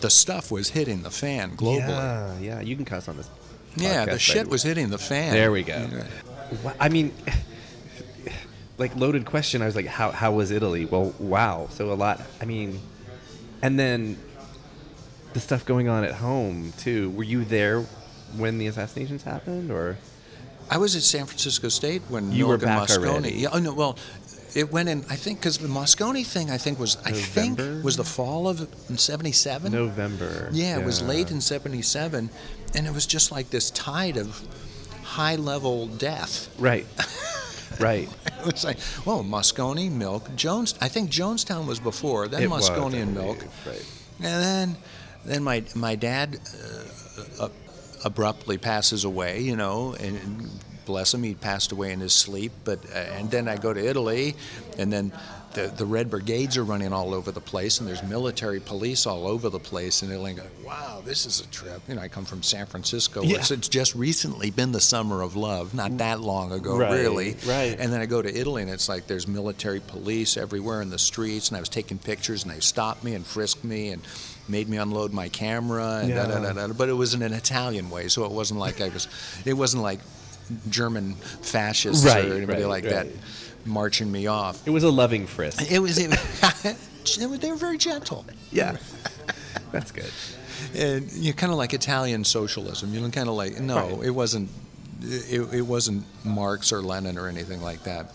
The 0.00 0.10
stuff 0.10 0.50
was 0.52 0.70
hitting 0.70 1.02
the 1.02 1.10
fan 1.10 1.56
globally. 1.56 1.88
Yeah, 1.88 2.38
yeah. 2.38 2.60
You 2.60 2.76
can 2.76 2.84
cuss 2.84 3.08
on 3.08 3.16
this. 3.16 3.28
Yeah, 3.76 4.04
the 4.06 4.18
shit 4.18 4.48
was 4.48 4.62
hitting 4.62 4.90
the 4.90 4.98
fan. 4.98 5.32
There 5.32 5.50
we 5.52 5.62
go. 5.62 5.88
Yeah. 5.92 6.72
I 6.80 6.88
mean, 6.88 7.12
like 8.78 8.94
loaded 8.96 9.24
question. 9.26 9.62
I 9.62 9.66
was 9.66 9.76
like, 9.76 9.86
how 9.86 10.10
how 10.10 10.32
was 10.32 10.50
Italy? 10.50 10.84
Well, 10.84 11.12
wow. 11.18 11.68
So 11.70 11.92
a 11.92 11.94
lot. 11.94 12.20
I 12.40 12.44
mean, 12.44 12.80
and 13.62 13.78
then 13.78 14.18
the 15.32 15.40
stuff 15.40 15.64
going 15.64 15.88
on 15.88 16.04
at 16.04 16.14
home 16.14 16.72
too. 16.78 17.10
Were 17.10 17.24
you 17.24 17.44
there 17.44 17.82
when 18.36 18.58
the 18.58 18.66
assassinations 18.68 19.22
happened, 19.22 19.70
or 19.70 19.98
I 20.70 20.78
was 20.78 20.94
at 20.96 21.02
San 21.02 21.26
Francisco 21.26 21.68
State 21.68 22.02
when 22.08 22.30
You 22.32 22.46
Milk 22.46 22.60
were 22.60 22.66
back 22.66 22.88
Moscone. 22.88 23.08
already. 23.08 23.32
Yeah, 23.34 23.48
oh 23.52 23.58
no, 23.58 23.74
well, 23.74 23.96
it 24.58 24.72
went 24.72 24.88
in. 24.88 25.04
I 25.08 25.16
think 25.16 25.38
because 25.38 25.58
the 25.58 25.68
Moscone 25.68 26.26
thing, 26.26 26.50
I 26.50 26.58
think 26.58 26.78
was 26.80 26.96
I 27.04 27.12
think 27.12 27.58
was 27.84 27.96
the 27.96 28.04
fall 28.04 28.48
of 28.48 28.68
'77. 28.96 29.70
November? 29.70 30.48
Yeah, 30.52 30.78
it 30.80 30.84
was 30.84 31.00
late 31.00 31.30
in 31.30 31.40
'77, 31.40 32.28
and 32.74 32.86
it 32.86 32.92
was 32.92 33.06
just 33.06 33.30
like 33.30 33.50
this 33.50 33.70
tide 33.70 34.16
of 34.16 34.40
high-level 35.04 35.86
death. 35.98 36.48
Right. 36.58 36.86
right. 37.80 38.08
It 38.40 38.52
was 38.52 38.64
like, 38.64 38.78
well, 39.04 39.24
Moscone, 39.24 39.90
Milk, 39.90 40.34
Jones. 40.36 40.74
I 40.80 40.88
think 40.88 41.10
Jonestown 41.10 41.66
was 41.66 41.80
before, 41.80 42.28
then 42.28 42.42
It 42.42 42.48
Moscone 42.48 42.94
I 42.94 42.98
and 42.98 43.14
Milk, 43.14 43.38
Right. 43.66 43.84
and 44.20 44.42
then 44.48 44.76
then 45.24 45.42
my 45.42 45.64
my 45.74 45.96
dad 45.96 46.38
uh, 47.40 47.44
uh, 47.44 47.48
abruptly 48.04 48.58
passes 48.58 49.04
away. 49.04 49.40
You 49.40 49.56
know, 49.56 49.94
and 50.00 50.16
bless 50.88 51.14
him, 51.14 51.22
he 51.22 51.34
passed 51.34 51.70
away 51.70 51.92
in 51.92 52.00
his 52.00 52.12
sleep. 52.12 52.50
But 52.64 52.80
uh, 52.92 52.98
and 53.18 53.30
then 53.30 53.46
I 53.46 53.56
go 53.56 53.72
to 53.72 53.80
Italy, 53.92 54.34
and 54.78 54.92
then. 54.92 55.12
The, 55.54 55.68
the 55.68 55.86
Red 55.86 56.10
Brigades 56.10 56.58
are 56.58 56.62
running 56.62 56.92
all 56.92 57.14
over 57.14 57.32
the 57.32 57.40
place, 57.40 57.80
and 57.80 57.88
there's 57.88 58.02
military 58.02 58.60
police 58.60 59.06
all 59.06 59.26
over 59.26 59.48
the 59.48 59.58
place. 59.58 60.02
And 60.02 60.10
they're 60.10 60.18
like, 60.18 60.36
wow, 60.62 61.00
this 61.02 61.24
is 61.24 61.40
a 61.40 61.46
trip. 61.46 61.80
You 61.88 61.94
know, 61.94 62.02
I 62.02 62.08
come 62.08 62.26
from 62.26 62.42
San 62.42 62.66
Francisco. 62.66 63.22
Yeah. 63.22 63.38
It's, 63.38 63.50
it's 63.50 63.66
just 63.66 63.94
recently 63.94 64.50
been 64.50 64.72
the 64.72 64.80
summer 64.80 65.22
of 65.22 65.36
love, 65.36 65.72
not 65.74 65.96
that 65.98 66.20
long 66.20 66.52
ago, 66.52 66.76
Right, 66.76 66.92
really. 66.92 67.34
right. 67.46 67.74
And 67.80 67.90
then 67.90 68.02
I 68.02 68.06
go 68.06 68.20
to 68.20 68.28
Italy, 68.32 68.60
and 68.60 68.70
it's 68.70 68.90
like 68.90 69.06
there's 69.06 69.26
military 69.26 69.80
police 69.80 70.36
everywhere 70.36 70.82
in 70.82 70.90
the 70.90 70.98
streets, 70.98 71.48
and 71.48 71.56
I 71.56 71.60
was 71.60 71.70
taking 71.70 71.96
pictures, 71.98 72.44
and 72.44 72.52
they 72.52 72.60
stopped 72.60 73.02
me 73.02 73.14
and 73.14 73.24
frisked 73.26 73.64
me 73.64 73.88
and 73.88 74.02
made 74.48 74.68
me 74.68 74.76
unload 74.76 75.14
my 75.14 75.30
camera, 75.30 76.00
and 76.02 76.14
da, 76.14 76.26
da, 76.26 76.40
da, 76.40 76.52
da. 76.66 76.72
but 76.74 76.90
it 76.90 76.92
was 76.94 77.14
in 77.14 77.22
an 77.22 77.32
Italian 77.32 77.88
way, 77.88 78.08
so 78.08 78.26
it 78.26 78.32
wasn't 78.32 78.60
like 78.60 78.82
I 78.82 78.90
was, 78.90 79.08
it 79.46 79.54
wasn't 79.54 79.82
like 79.82 80.00
German 80.68 81.14
fascists 81.14 82.04
Right, 82.04 82.24
or 82.24 82.34
anybody 82.34 82.62
right, 82.62 82.68
like 82.68 82.84
right. 82.84 82.92
that 82.92 83.06
marching 83.66 84.10
me 84.10 84.26
off. 84.26 84.66
It 84.66 84.70
was 84.70 84.84
a 84.84 84.90
loving 84.90 85.26
frisk. 85.26 85.70
It 85.70 85.78
was, 85.80 85.98
it, 85.98 86.10
they 87.40 87.50
were 87.50 87.56
very 87.56 87.78
gentle. 87.78 88.24
Yeah. 88.50 88.76
That's 89.72 89.90
good. 89.92 90.10
and 90.74 91.10
you 91.12 91.32
kind 91.34 91.52
of 91.52 91.58
like 91.58 91.74
Italian 91.74 92.24
socialism. 92.24 92.94
You 92.94 93.00
know, 93.00 93.10
kind 93.10 93.28
of 93.28 93.34
like 93.34 93.60
no, 93.60 94.00
it 94.02 94.10
wasn't. 94.10 94.48
It, 95.02 95.54
it 95.54 95.62
wasn't 95.62 96.04
Marx 96.24 96.72
or 96.72 96.82
Lenin 96.82 97.18
or 97.18 97.28
anything 97.28 97.62
like 97.62 97.84
that. 97.84 98.12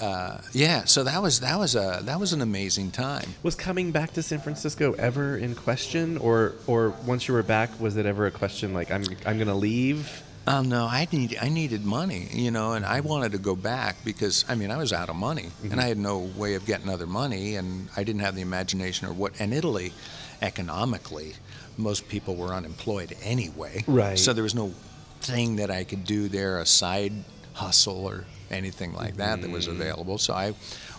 Uh, 0.00 0.38
yeah, 0.52 0.84
so 0.84 1.04
that 1.04 1.22
was 1.22 1.40
that 1.40 1.58
was 1.58 1.74
a 1.76 2.00
that 2.02 2.18
was 2.20 2.32
an 2.32 2.42
amazing 2.42 2.90
time. 2.90 3.34
Was 3.42 3.54
coming 3.54 3.92
back 3.92 4.12
to 4.14 4.22
San 4.22 4.40
Francisco 4.40 4.92
ever 4.94 5.36
in 5.38 5.54
question, 5.54 6.18
or 6.18 6.54
or 6.66 6.90
once 7.06 7.28
you 7.28 7.34
were 7.34 7.42
back, 7.42 7.70
was 7.80 7.96
it 7.96 8.04
ever 8.04 8.26
a 8.26 8.30
question 8.30 8.74
like 8.74 8.90
I'm 8.90 9.04
I'm 9.24 9.38
gonna 9.38 9.54
leave? 9.54 10.22
Oh 10.48 10.62
no, 10.62 10.86
I 10.86 11.08
need 11.10 11.36
I 11.40 11.48
needed 11.48 11.84
money, 11.84 12.28
you 12.30 12.52
know, 12.52 12.72
and 12.74 12.86
I 12.86 13.00
wanted 13.00 13.32
to 13.32 13.38
go 13.38 13.56
back 13.56 13.96
because 14.04 14.44
I 14.48 14.54
mean 14.54 14.70
I 14.70 14.76
was 14.76 14.92
out 14.92 15.08
of 15.08 15.16
money 15.16 15.50
and 15.70 15.80
I 15.80 15.88
had 15.88 15.98
no 15.98 16.18
way 16.18 16.54
of 16.54 16.64
getting 16.66 16.88
other 16.88 17.06
money 17.06 17.56
and 17.56 17.88
I 17.96 18.04
didn't 18.04 18.20
have 18.20 18.36
the 18.36 18.42
imagination 18.42 19.08
or 19.08 19.12
what. 19.12 19.40
And 19.40 19.52
Italy, 19.52 19.92
economically, 20.40 21.34
most 21.76 22.08
people 22.08 22.36
were 22.36 22.54
unemployed 22.54 23.16
anyway, 23.24 23.82
Right. 23.88 24.18
So 24.18 24.32
there 24.32 24.44
was 24.44 24.54
no 24.54 24.72
thing 25.20 25.56
that 25.56 25.70
I 25.70 25.82
could 25.82 26.04
do 26.04 26.28
there, 26.28 26.60
a 26.60 26.66
side 26.66 27.12
hustle 27.54 28.06
or 28.06 28.24
anything 28.50 28.92
like 28.92 29.16
that 29.16 29.42
that 29.42 29.50
was 29.50 29.66
mm-hmm. 29.66 29.80
available. 29.80 30.18
So 30.18 30.34
I 30.34 30.54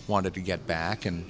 wanted 0.08 0.34
to 0.34 0.42
get 0.42 0.68
back 0.68 1.06
and 1.06 1.25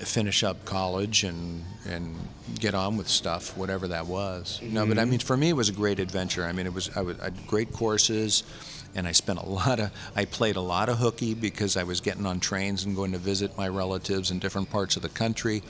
finish 0.00 0.42
up 0.42 0.64
college 0.64 1.24
and 1.24 1.64
and 1.88 2.16
get 2.58 2.74
on 2.74 2.96
with 2.96 3.08
stuff, 3.08 3.56
whatever 3.56 3.88
that 3.88 4.06
was. 4.06 4.60
No, 4.62 4.86
but 4.86 4.98
I 4.98 5.02
mm-hmm. 5.02 5.10
mean, 5.10 5.20
for 5.20 5.36
me, 5.36 5.50
it 5.50 5.56
was 5.56 5.68
a 5.68 5.72
great 5.72 5.98
adventure. 5.98 6.44
I 6.44 6.52
mean, 6.52 6.66
it 6.66 6.74
was 6.74 6.90
I, 6.96 7.02
was, 7.02 7.18
I 7.20 7.24
had 7.24 7.46
great 7.46 7.72
courses, 7.72 8.42
and 8.94 9.06
I 9.06 9.12
spent 9.12 9.38
a 9.38 9.46
lot 9.46 9.80
of 9.80 9.90
I 10.16 10.24
played 10.24 10.56
a 10.56 10.60
lot 10.60 10.88
of 10.88 10.98
hooky 10.98 11.34
because 11.34 11.76
I 11.76 11.84
was 11.84 12.00
getting 12.00 12.26
on 12.26 12.40
trains 12.40 12.84
and 12.84 12.96
going 12.96 13.12
to 13.12 13.18
visit 13.18 13.56
my 13.56 13.68
relatives 13.68 14.30
in 14.30 14.38
different 14.38 14.70
parts 14.70 14.96
of 14.96 15.02
the 15.02 15.08
country. 15.08 15.62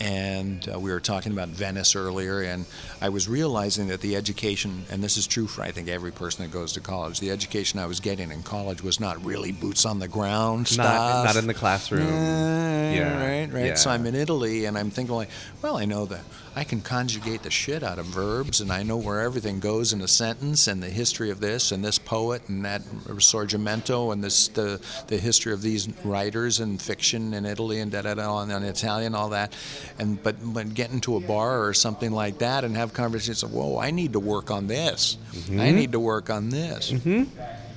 And 0.00 0.66
uh, 0.72 0.78
we 0.78 0.90
were 0.90 1.00
talking 1.00 1.32
about 1.32 1.48
Venice 1.48 1.94
earlier, 1.94 2.40
and 2.40 2.64
I 3.02 3.10
was 3.10 3.28
realizing 3.28 3.88
that 3.88 4.00
the 4.00 4.16
education, 4.16 4.84
and 4.90 5.04
this 5.04 5.18
is 5.18 5.26
true 5.26 5.46
for 5.46 5.62
I 5.62 5.72
think 5.72 5.88
every 5.88 6.10
person 6.10 6.44
that 6.44 6.50
goes 6.50 6.72
to 6.72 6.80
college, 6.80 7.20
the 7.20 7.30
education 7.30 7.78
I 7.78 7.86
was 7.86 8.00
getting 8.00 8.30
in 8.30 8.42
college 8.42 8.82
was 8.82 8.98
not 8.98 9.22
really 9.22 9.52
boots 9.52 9.84
on 9.84 9.98
the 9.98 10.08
ground 10.08 10.68
stuff. 10.68 11.24
Not 11.24 11.24
not 11.24 11.36
in 11.36 11.46
the 11.46 11.54
classroom. 11.54 12.06
Yeah, 12.06 12.92
Yeah, 12.92 13.26
right, 13.26 13.52
right. 13.52 13.78
So. 13.78 13.90
I'm 13.90 14.06
in 14.06 14.14
Italy, 14.14 14.64
and 14.64 14.78
I'm 14.78 14.90
thinking 14.90 15.14
like, 15.14 15.28
well, 15.62 15.76
I 15.76 15.84
know 15.84 16.06
that 16.06 16.22
I 16.56 16.64
can 16.64 16.80
conjugate 16.80 17.42
the 17.42 17.50
shit 17.50 17.82
out 17.82 17.98
of 17.98 18.06
verbs, 18.06 18.60
and 18.60 18.72
I 18.72 18.82
know 18.82 18.96
where 18.96 19.20
everything 19.20 19.60
goes 19.60 19.92
in 19.92 20.00
a 20.00 20.08
sentence, 20.08 20.66
and 20.66 20.82
the 20.82 20.88
history 20.88 21.30
of 21.30 21.40
this 21.40 21.70
and 21.72 21.84
this 21.84 21.98
poet 21.98 22.48
and 22.48 22.64
that 22.64 22.82
Risorgimento, 23.04 24.12
and 24.12 24.24
this 24.24 24.48
the 24.48 24.80
the 25.06 25.16
history 25.18 25.52
of 25.52 25.62
these 25.62 25.88
writers 26.04 26.58
and 26.60 26.80
fiction 26.80 27.34
in 27.34 27.46
Italy 27.46 27.80
and 27.80 27.92
da 27.92 28.02
da 28.02 28.14
da 28.14 28.40
and 28.40 28.64
Italian, 28.64 29.14
all 29.14 29.28
that. 29.28 29.54
And 29.98 30.22
but 30.22 30.36
but 30.42 30.72
get 30.74 30.90
into 30.90 31.16
a 31.16 31.20
bar 31.20 31.64
or 31.64 31.74
something 31.74 32.10
like 32.12 32.38
that 32.38 32.64
and 32.64 32.76
have 32.76 32.92
conversations. 32.94 33.42
Of, 33.42 33.52
Whoa, 33.52 33.78
I 33.78 33.90
need 33.90 34.12
to 34.14 34.20
work 34.20 34.50
on 34.50 34.66
this. 34.66 35.16
I 35.50 35.70
need 35.72 35.92
to 35.92 36.00
work 36.00 36.30
on 36.30 36.48
this. 36.50 36.90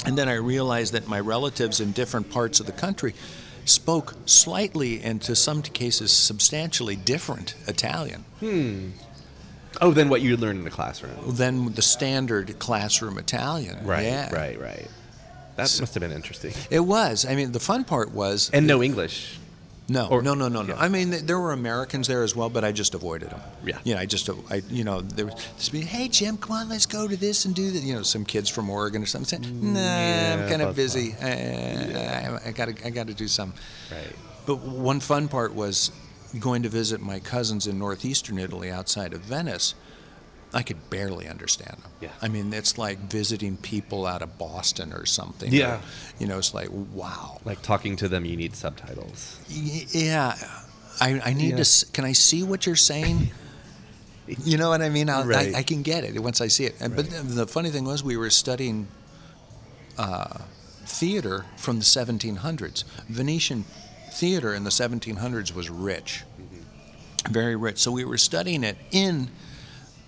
And 0.06 0.18
then 0.18 0.28
I 0.28 0.34
realized 0.36 0.94
that 0.94 1.08
my 1.08 1.20
relatives 1.20 1.80
in 1.80 1.92
different 1.94 2.30
parts 2.30 2.60
of 2.60 2.66
the 2.66 2.72
country 2.74 3.14
spoke 3.66 4.16
slightly 4.26 5.02
and 5.02 5.22
to 5.22 5.36
some 5.36 5.62
cases 5.62 6.12
substantially 6.12 6.98
different 6.98 7.56
Italian 7.68 8.26
Hmm. 8.42 8.90
Oh, 9.82 9.92
then 9.92 10.08
what 10.10 10.22
you 10.22 10.36
learned 10.38 10.60
in 10.60 10.66
the 10.66 10.70
classroom. 10.70 11.14
than 11.36 11.74
the 11.74 11.82
standard 11.82 12.60
classroom 12.60 13.18
Italian. 13.18 13.86
Right, 13.86 14.04
Yeah. 14.04 14.32
right, 14.34 14.60
right. 14.62 14.88
That 15.56 15.68
So- 15.70 15.82
must 15.82 15.94
have 15.96 16.02
been 16.02 16.12
interesting. 16.12 16.54
It 16.70 16.82
was. 16.82 17.26
I 17.26 17.36
mean, 17.36 17.54
the 17.54 17.60
fun 17.60 17.84
part 17.86 18.12
was 18.12 18.50
And 18.54 18.68
no 18.68 18.84
English. 18.84 19.40
No, 19.88 20.08
or- 20.08 20.22
no, 20.22 20.34
no, 20.34 20.48
no, 20.48 20.62
no. 20.62 20.74
yeah. 20.76 20.80
I 20.82 20.88
mean, 20.90 21.12
there 21.26 21.40
were 21.40 21.52
Americans 21.52 22.08
there 22.08 22.24
as 22.24 22.36
well, 22.36 22.50
but 22.50 22.64
I 22.64 22.72
just 22.72 22.94
avoided 22.96 23.30
them. 23.32 23.42
Yeah. 23.66 23.80
You 23.84 23.96
know, 23.96 24.02
I 24.02 24.06
just, 24.06 24.30
I, 24.50 24.62
you 24.70 24.84
know, 24.84 25.02
there 25.02 25.26
was 25.26 25.36
just 25.58 25.72
be, 25.72 25.82
hey 25.82 26.08
Jim, 26.08 26.38
come 26.38 26.56
on, 26.56 26.70
let's 26.70 26.86
go 26.86 27.08
to 27.08 27.16
this 27.18 27.46
and 27.46 27.54
do 27.54 27.72
that. 27.72 27.80
You 27.84 27.96
know, 27.96 28.02
some 28.04 28.26
kids 28.26 28.50
from 28.50 28.70
Oregon 28.70 29.04
or 29.04 29.06
something. 29.06 29.44
Saying, 29.44 29.74
nah, 29.74 29.80
yeah, 29.80 30.38
I'm 30.42 30.50
kind 30.50 30.62
of 30.62 30.76
busy. 30.76 31.14
Uh, 31.22 31.26
I, 31.26 32.50
I 32.50 32.52
gotta, 32.52 32.76
I 32.86 32.90
gotta 32.90 33.14
do 33.14 33.28
some. 33.28 33.54
Right. 33.92 34.16
But 34.46 34.58
one 34.60 35.00
fun 35.00 35.28
part 35.28 35.54
was 35.54 35.92
going 36.40 36.64
to 36.64 36.70
visit 36.70 37.00
my 37.00 37.20
cousins 37.20 37.68
in 37.68 37.78
northeastern 37.78 38.40
Italy 38.40 38.72
outside 38.72 39.14
of 39.14 39.22
Venice. 39.22 39.76
I 40.54 40.62
could 40.62 40.90
barely 40.90 41.28
understand 41.28 41.78
them. 41.82 41.92
Yeah. 42.02 42.10
I 42.22 42.28
mean, 42.28 42.54
it's 42.54 42.78
like 42.78 43.00
visiting 43.00 43.58
people 43.58 44.06
out 44.06 44.22
of 44.22 44.38
Boston 44.38 44.94
or 44.94 45.06
something. 45.06 45.52
Yeah. 45.52 45.78
Or, 45.78 45.82
you 46.20 46.28
know, 46.28 46.38
it's 46.38 46.54
like, 46.54 46.70
wow. 46.72 47.40
Like 47.44 47.62
talking 47.64 47.96
to 47.98 48.08
them, 48.08 48.24
you 48.26 48.38
need 48.38 48.56
subtitles. 48.56 49.40
Y- 49.50 49.86
Yeah. 49.90 50.36
I, 51.02 51.20
I 51.26 51.34
need 51.34 51.50
Yeah. 51.52 51.56
to. 51.56 51.62
s- 51.62 51.86
Can 51.86 52.06
I 52.06 52.12
see 52.14 52.44
what 52.44 52.66
you're 52.68 52.76
saying? 52.76 53.32
you 54.46 54.58
know 54.60 54.70
what 54.70 54.82
I 54.84 54.90
mean? 54.90 55.10
I'll, 55.10 55.26
Right. 55.26 55.56
I, 55.56 55.60
I 55.60 55.64
can 55.64 55.82
get 55.82 56.04
it 56.04 56.18
once 56.22 56.40
I 56.40 56.48
see 56.48 56.66
it. 56.66 56.76
And, 56.80 56.96
But 56.96 57.10
the, 57.10 57.48
funny 57.48 57.72
thing 57.72 57.84
was, 57.86 58.04
we 58.04 58.16
were 58.16 58.30
studying 58.30 58.88
uh, 59.98 60.40
theater 60.86 61.46
from 61.58 61.78
the 61.80 61.84
1700s. 61.86 62.84
Venetian 63.10 63.66
theater 64.12 64.54
in 64.54 64.64
the 64.64 64.70
1700s 64.70 65.54
was 65.56 65.70
rich, 65.72 66.24
very 67.30 67.56
rich. 67.56 67.80
So 67.80 67.92
we 67.92 68.06
were 68.06 68.18
studying 68.20 68.64
it 68.64 68.78
in 68.92 69.30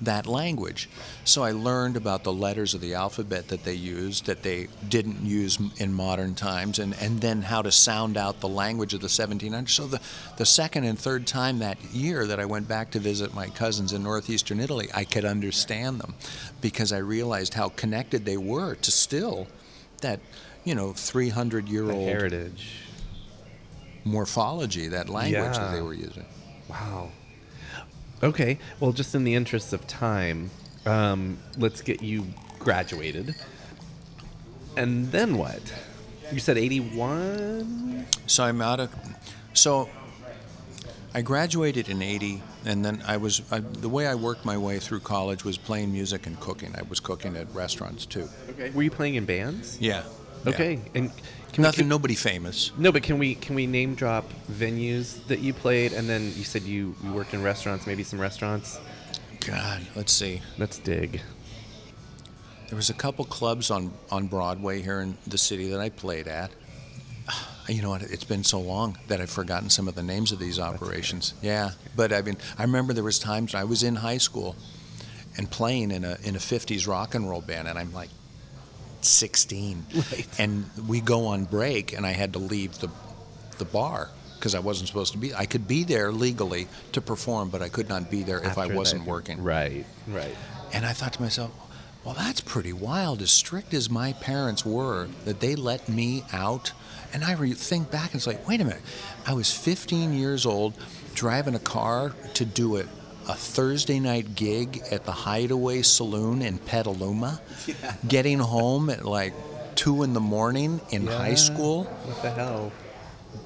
that 0.02 0.28
language. 0.28 0.90
So 1.24 1.44
I 1.44 1.52
learned 1.52 1.96
about 1.96 2.24
the 2.24 2.34
letters 2.34 2.74
of 2.74 2.82
the 2.82 2.94
alphabet 2.94 3.48
that 3.48 3.64
they 3.64 3.74
used 3.74 4.26
that 4.26 4.44
they 4.44 4.68
didn't 4.90 5.24
use 5.24 5.58
in 5.78 5.94
modern 5.94 6.36
times, 6.36 6.80
and, 6.80 6.96
and 7.00 7.22
then 7.22 7.42
how 7.42 7.62
to 7.62 7.72
sound 7.72 8.18
out 8.18 8.42
the 8.42 8.50
language 8.50 8.94
of 8.94 9.02
the 9.02 9.08
1700s. 9.08 9.70
So 9.70 9.88
the, 9.88 10.02
the 10.38 10.46
second 10.46 10.84
and 10.84 11.00
third 11.00 11.26
time 11.26 11.60
that 11.60 11.82
year 11.94 12.28
that 12.28 12.40
I 12.40 12.46
went 12.46 12.68
back 12.68 12.92
to 12.92 13.00
visit 13.00 13.34
my 13.34 13.48
cousins 13.48 13.94
in 13.94 14.04
northeastern 14.04 14.60
Italy, 14.60 14.90
I 14.94 15.06
could 15.06 15.26
understand 15.26 16.00
them 16.02 16.16
because 16.62 16.92
I 16.92 16.98
realized 16.98 17.54
how 17.54 17.70
connected 17.70 18.26
they 18.26 18.38
were 18.38 18.76
to 18.76 18.92
still 18.92 19.48
that, 20.02 20.20
you 20.66 20.76
know, 20.76 20.92
300 20.92 21.70
year 21.70 21.90
old 21.90 22.08
heritage. 22.08 22.82
morphology, 24.04 24.90
that 24.90 25.10
language 25.10 25.56
that 25.56 25.74
they 25.74 25.82
were 25.82 25.94
using. 25.94 26.26
Wow. 26.70 27.12
Okay. 28.26 28.58
Well, 28.80 28.92
just 28.92 29.14
in 29.14 29.24
the 29.24 29.36
interest 29.36 29.72
of 29.72 29.86
time, 29.86 30.50
um, 30.86 31.38
let's 31.58 31.82
get 31.82 32.02
you 32.02 32.26
graduated. 32.58 33.36
And 34.76 35.12
then 35.12 35.38
what? 35.38 35.62
You 36.32 36.40
said 36.40 36.58
81? 36.58 38.08
So 38.26 38.44
I'm 38.44 38.62
out 38.62 38.80
of. 38.80 38.94
So 39.54 39.90
I 41.14 41.22
graduated 41.22 41.88
in 41.88 42.02
'80, 42.02 42.42
and 42.66 42.84
then 42.84 43.02
I 43.08 43.18
was 43.18 43.42
I, 43.52 43.60
the 43.60 43.88
way 43.88 44.08
I 44.08 44.16
worked 44.16 44.44
my 44.44 44.58
way 44.58 44.80
through 44.80 45.02
college 45.02 45.46
was 45.46 45.58
playing 45.58 45.94
music 45.94 46.26
and 46.26 46.38
cooking. 46.40 46.76
I 46.76 46.82
was 46.82 47.00
cooking 47.00 47.38
at 47.38 47.48
restaurants 47.54 48.06
too. 48.06 48.28
Okay. 48.50 48.72
Were 48.72 48.84
you 48.84 48.92
playing 48.92 49.16
in 49.16 49.26
bands? 49.26 49.80
Yeah. 49.80 50.04
Okay. 50.48 50.80
And 50.94 51.12
can 51.54 51.62
Nothing. 51.62 51.86
We, 51.86 51.90
nobody 51.90 52.16
famous. 52.16 52.72
no, 52.78 52.92
but 52.92 53.02
can 53.02 53.18
we 53.18 53.36
can 53.36 53.56
we 53.56 53.66
name 53.66 53.96
drop 53.96 54.26
venues 54.52 55.26
that 55.28 55.40
you 55.40 55.54
played? 55.54 55.94
And 55.94 56.10
then 56.10 56.26
you 56.36 56.44
said 56.44 56.64
you, 56.64 56.96
you 57.02 57.14
worked 57.14 57.34
in 57.34 57.42
restaurants, 57.42 57.88
maybe 57.88 58.04
some 58.04 58.20
restaurants. 58.20 58.78
God, 59.40 59.82
let's 59.96 60.12
see. 60.12 60.42
Let's 60.58 60.80
dig. 60.80 61.22
There 62.68 62.76
was 62.76 62.90
a 62.90 62.94
couple 62.94 63.24
clubs 63.26 63.72
on 63.72 63.94
on 64.12 64.28
Broadway 64.28 64.82
here 64.82 65.00
in 65.00 65.18
the 65.28 65.38
city 65.38 65.70
that 65.70 65.80
I 65.80 65.90
played 65.90 66.28
at. 66.28 66.52
You 67.68 67.82
know 67.82 67.90
what? 67.90 68.04
It's 68.04 68.24
been 68.24 68.44
so 68.44 68.60
long 68.60 68.96
that 69.08 69.20
I've 69.20 69.32
forgotten 69.32 69.72
some 69.72 69.88
of 69.88 69.96
the 69.96 70.04
names 70.04 70.32
of 70.32 70.38
these 70.38 70.60
operations. 70.60 71.34
Yeah, 71.42 71.72
but 71.96 72.14
I 72.14 72.22
mean, 72.22 72.38
I 72.60 72.62
remember 72.62 72.94
there 72.94 73.04
was 73.04 73.18
times 73.18 73.56
I 73.56 73.64
was 73.64 73.82
in 73.82 73.96
high 73.96 74.20
school 74.20 74.56
and 75.36 75.50
playing 75.50 75.90
in 75.90 76.04
a 76.04 76.16
in 76.22 76.36
a 76.36 76.40
'50s 76.40 76.88
rock 76.88 77.16
and 77.16 77.28
roll 77.28 77.42
band, 77.42 77.68
and 77.68 77.80
I'm 77.80 77.92
like 77.92 78.10
16, 79.06 79.86
Right. 79.96 80.28
and 80.38 80.66
we 80.88 81.02
go 81.02 81.28
on 81.28 81.46
break, 81.46 81.94
and 81.94 82.06
I 82.06 82.12
had 82.12 82.34
to 82.34 82.40
leave 82.40 82.80
the 82.80 82.90
the 83.58 83.66
bar 83.66 84.10
because 84.38 84.54
I 84.54 84.60
wasn't 84.60 84.88
supposed 84.90 85.14
to 85.14 85.18
be. 85.18 85.34
I 85.34 85.46
could 85.46 85.66
be 85.68 85.86
there 85.86 86.12
legally 86.12 86.68
to 86.92 87.00
perform, 87.02 87.50
but 87.50 87.62
I 87.62 87.70
could 87.70 87.88
not 87.88 88.12
be 88.12 88.22
there 88.24 88.40
if 88.44 88.58
I 88.58 88.68
wasn't 88.68 89.06
that- 89.06 89.10
working. 89.10 89.42
Right. 89.42 89.86
Right. 90.08 90.36
And 90.74 90.86
I 90.86 90.92
thought 90.92 91.14
to 91.14 91.22
myself, 91.22 91.52
well, 92.04 92.16
that's 92.16 92.42
pretty 92.42 92.74
wild. 92.74 93.22
As 93.22 93.32
strict 93.32 93.74
as 93.74 93.90
my 93.90 94.12
parents 94.14 94.66
were, 94.66 95.08
that 95.24 95.40
they 95.40 95.56
let 95.56 95.88
me 95.88 96.26
out. 96.34 96.74
And 97.14 97.24
I 97.24 97.32
re- 97.34 97.54
think 97.54 97.90
back 97.90 98.08
and 98.12 98.16
it's 98.16 98.28
like, 98.28 98.46
wait 98.46 98.60
a 98.60 98.66
minute. 98.66 98.82
I 99.26 99.34
was 99.34 99.52
15 99.54 100.12
years 100.14 100.46
old, 100.46 100.74
driving 101.16 101.56
a 101.56 101.60
car 101.60 102.14
to 102.34 102.44
do 102.46 102.78
a, 102.78 102.84
a 103.28 103.34
Thursday 103.34 104.00
night 104.00 104.36
gig 104.36 104.82
at 104.92 105.06
the 105.06 105.12
Hideaway 105.12 105.82
Saloon 105.82 106.42
in 106.42 106.58
Petaluma, 106.60 107.42
yeah. 107.66 107.96
getting 108.08 108.40
home 108.40 108.90
at 108.90 109.06
like 109.06 109.34
two 109.76 110.04
in 110.04 110.14
the 110.14 110.20
morning 110.20 110.80
in 110.92 111.08
high 111.08 111.34
school. 111.36 111.84
What 111.86 112.22
the 112.22 112.32
hell? 112.32 112.72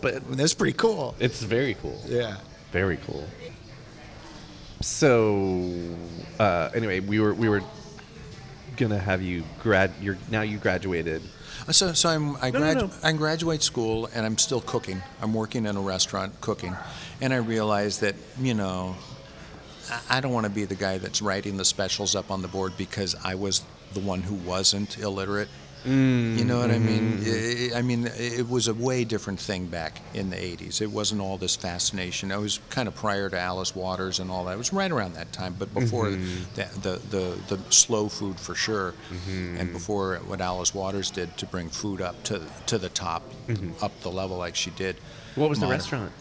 But 0.02 0.30
That's 0.38 0.54
pretty 0.54 0.78
cool. 0.78 1.16
it's 1.20 1.42
very 1.42 1.74
cool. 1.76 2.00
Yeah. 2.06 2.38
Very 2.72 2.98
cool. 2.98 3.28
So, 4.82 5.68
uh, 6.40 6.70
anyway, 6.74 7.00
we 7.02 7.20
were 7.20 7.34
we 7.34 7.50
were 7.50 7.62
gonna 8.78 9.00
have 9.00 9.22
you 9.22 9.44
grad. 9.62 9.92
You're 10.02 10.18
now 10.32 10.42
you 10.42 10.58
graduated. 10.58 11.22
So, 11.72 11.94
so 11.94 12.10
I'm, 12.10 12.36
I, 12.38 12.50
No, 12.52 12.60
no, 12.60 12.66
gradu- 12.66 13.04
no. 13.04 13.10
I 13.10 13.12
graduate 13.12 13.62
school 13.62 14.10
and 14.16 14.26
I'm 14.26 14.38
still 14.38 14.62
cooking. 14.62 15.02
I'm 15.22 15.34
working 15.34 15.66
in 15.66 15.76
a 15.76 15.82
restaurant 15.82 16.40
cooking. 16.42 16.76
And 17.22 17.34
I 17.34 17.38
realize 17.38 18.00
that, 18.00 18.16
you 18.40 18.54
know, 18.54 18.96
I- 20.10 20.20
don't 20.22 20.34
want 20.34 20.46
to 20.46 20.52
be 20.52 20.66
the 20.66 20.76
guy 20.76 20.98
that's 20.98 21.22
writing 21.22 21.58
the 21.58 21.66
specials 21.66 22.16
up 22.16 22.32
on 22.32 22.42
the 22.42 22.48
board 22.48 22.74
because 22.78 23.16
I 23.24 23.36
was 23.36 23.64
the 23.94 24.00
one 24.00 24.22
who 24.22 24.36
wasn't 24.36 24.98
illiterate. 24.98 25.50
you 25.86 26.44
know 26.44 26.60
what 26.60 26.72
I 26.72 26.78
mean? 26.78 27.20
Mm-hmm. 27.20 27.76
I 27.76 27.80
I 27.80 27.82
mean, 27.82 28.06
it 28.18 28.50
was 28.50 28.68
a 28.68 28.74
way 28.74 29.06
different 29.06 29.40
thing 29.40 29.68
back 29.68 30.02
in 30.14 30.30
the 30.30 30.36
80s. 30.36 30.82
It 30.82 30.92
wasn't 30.92 31.22
all 31.22 31.38
this 31.38 31.56
fascination. 31.56 32.32
It 32.32 32.38
was 32.38 32.60
kind 32.70 32.90
of 32.90 32.96
prior 32.96 33.30
to 33.30 33.40
Alice 33.40 33.74
Waters 33.74 34.20
and 34.20 34.30
all 34.30 34.44
that. 34.46 34.56
It 34.56 34.58
was 34.58 34.74
right 34.74 34.92
around 34.92 35.14
that 35.14 35.32
time, 35.32 35.56
but 35.58 35.74
before 35.74 36.08
mm-hmm. 36.08 36.54
the, 36.56 36.90
the, 36.90 37.18
the, 37.18 37.56
the 37.56 37.72
slow 37.72 38.10
food 38.10 38.38
for 38.38 38.56
sure, 38.56 38.94
mm-hmm. 39.10 39.58
and 39.58 39.72
before 39.72 40.18
what 40.28 40.42
Alice 40.42 40.76
Waters 40.76 41.12
did 41.12 41.38
to 41.38 41.46
bring 41.46 41.70
food 41.70 42.02
up 42.02 42.22
to, 42.24 42.42
to 42.66 42.78
the 42.78 42.90
top, 42.90 43.24
up 43.82 43.98
the 44.02 44.12
level 44.12 44.36
like 44.38 44.58
she 44.58 44.72
did. 44.72 44.98
What 45.36 45.50
was 45.50 45.62
the 45.62 45.68
restaurant? 45.68 46.12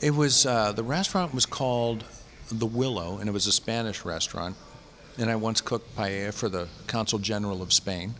It 0.00 0.14
was 0.14 0.46
uh, 0.46 0.72
the 0.72 0.82
restaurant 0.82 1.34
was 1.34 1.46
called 1.46 2.04
the 2.50 2.66
Willow, 2.66 3.18
and 3.18 3.28
it 3.28 3.32
was 3.32 3.46
a 3.46 3.52
Spanish 3.52 4.04
restaurant. 4.04 4.56
And 5.18 5.28
I 5.30 5.36
once 5.36 5.60
cooked 5.60 5.96
paella 5.96 6.32
for 6.32 6.48
the 6.48 6.68
Consul 6.86 7.18
General 7.18 7.62
of 7.62 7.72
Spain. 7.72 8.14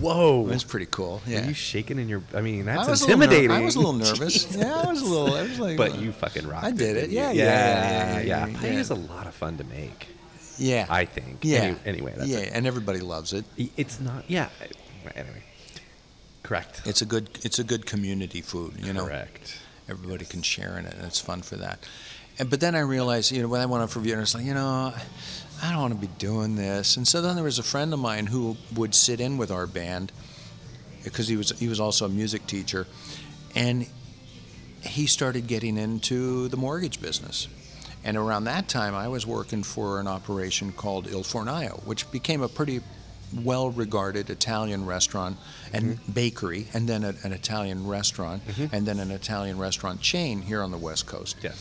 Whoa! 0.00 0.40
Was 0.40 0.64
pretty 0.64 0.86
cool. 0.90 1.22
Are 1.26 1.30
Yeah. 1.30 1.46
you 1.46 1.54
shaking 1.54 1.98
in 1.98 2.08
your? 2.08 2.22
I 2.34 2.40
mean, 2.40 2.64
that's 2.64 2.88
I 2.88 2.90
little 2.90 3.06
ner- 3.06 3.14
intimidating. 3.14 3.50
I 3.52 3.60
was 3.60 3.76
a 3.76 3.78
little 3.78 3.92
nervous. 4.08 4.56
yeah, 4.56 4.74
I 4.74 4.90
was 4.90 5.02
a 5.02 5.04
little. 5.04 5.34
I 5.34 5.42
was 5.42 5.58
like, 5.60 5.76
but 5.76 5.92
uh, 5.92 5.96
you 5.98 6.12
fucking 6.12 6.46
rocked 6.48 6.64
I 6.64 6.70
did 6.72 6.96
it. 6.96 7.10
Yeah, 7.10 7.30
yeah, 7.30 7.44
yeah, 7.44 7.44
yeah, 7.44 8.20
yeah, 8.20 8.20
yeah, 8.20 8.46
yeah. 8.46 8.58
Paella's 8.58 8.90
a 8.90 8.94
lot 8.96 9.26
of 9.28 9.34
fun 9.34 9.56
to 9.58 9.64
make. 9.64 10.08
yeah, 10.58 10.86
I 10.90 11.04
think. 11.04 11.38
yeah. 11.42 11.58
Any- 11.60 11.76
anyway, 11.86 12.14
that's 12.16 12.28
yeah, 12.28 12.38
it. 12.38 12.50
and 12.52 12.66
everybody 12.66 12.98
loves 13.00 13.32
it. 13.32 13.44
It's 13.76 14.00
not. 14.00 14.24
Yeah. 14.28 14.48
Anyway. 15.14 15.42
Correct. 16.42 16.82
It's 16.84 17.02
a 17.02 17.06
good. 17.06 17.28
It's 17.42 17.58
a 17.58 17.64
good 17.64 17.86
community 17.86 18.40
food. 18.40 18.74
You 18.82 18.92
know, 18.92 19.04
Correct. 19.04 19.56
everybody 19.88 20.24
can 20.24 20.42
share 20.42 20.78
in 20.78 20.86
it, 20.86 20.94
and 20.94 21.04
it's 21.04 21.20
fun 21.20 21.42
for 21.42 21.56
that. 21.56 21.78
And 22.38 22.48
but 22.50 22.60
then 22.60 22.74
I 22.74 22.80
realized, 22.80 23.32
you 23.32 23.42
know, 23.42 23.48
when 23.48 23.60
I 23.60 23.66
went 23.66 23.82
out 23.82 23.90
for 23.90 24.00
Vienna, 24.00 24.22
it's 24.22 24.34
like, 24.34 24.44
you 24.44 24.54
know, 24.54 24.92
I 25.62 25.72
don't 25.72 25.80
want 25.80 25.94
to 25.94 26.00
be 26.00 26.12
doing 26.18 26.54
this. 26.56 26.96
And 26.96 27.06
so 27.06 27.20
then 27.20 27.34
there 27.34 27.44
was 27.44 27.58
a 27.58 27.62
friend 27.64 27.92
of 27.92 27.98
mine 27.98 28.26
who 28.26 28.56
would 28.76 28.94
sit 28.94 29.20
in 29.20 29.38
with 29.38 29.50
our 29.50 29.66
band 29.66 30.12
because 31.04 31.26
he 31.28 31.36
was 31.36 31.50
he 31.58 31.68
was 31.68 31.80
also 31.80 32.06
a 32.06 32.08
music 32.08 32.46
teacher, 32.46 32.86
and 33.54 33.86
he 34.82 35.06
started 35.06 35.46
getting 35.46 35.76
into 35.76 36.48
the 36.48 36.56
mortgage 36.56 37.00
business. 37.00 37.48
And 38.04 38.16
around 38.16 38.44
that 38.44 38.68
time, 38.68 38.94
I 38.94 39.08
was 39.08 39.26
working 39.26 39.64
for 39.64 39.98
an 39.98 40.06
operation 40.06 40.70
called 40.72 41.08
Il 41.08 41.24
Fornaio, 41.24 41.84
which 41.84 42.10
became 42.12 42.42
a 42.42 42.48
pretty 42.48 42.80
well 43.44 43.70
regarded 43.70 44.30
Italian 44.30 44.86
restaurant 44.86 45.36
and 45.72 45.84
Mm-hmm. 45.98 46.12
bakery, 46.12 46.66
and 46.72 46.88
then 46.88 47.02
a, 47.04 47.12
an 47.24 47.32
Italian 47.32 47.86
restaurant, 47.88 48.42
and 48.72 48.86
then 48.86 49.00
an 49.00 49.10
Italian 49.10 49.58
restaurant 49.58 50.00
chain 50.00 50.40
here 50.42 50.62
on 50.62 50.70
the 50.70 50.78
West 50.78 51.06
Coast. 51.06 51.36
Yeah. 51.42 51.52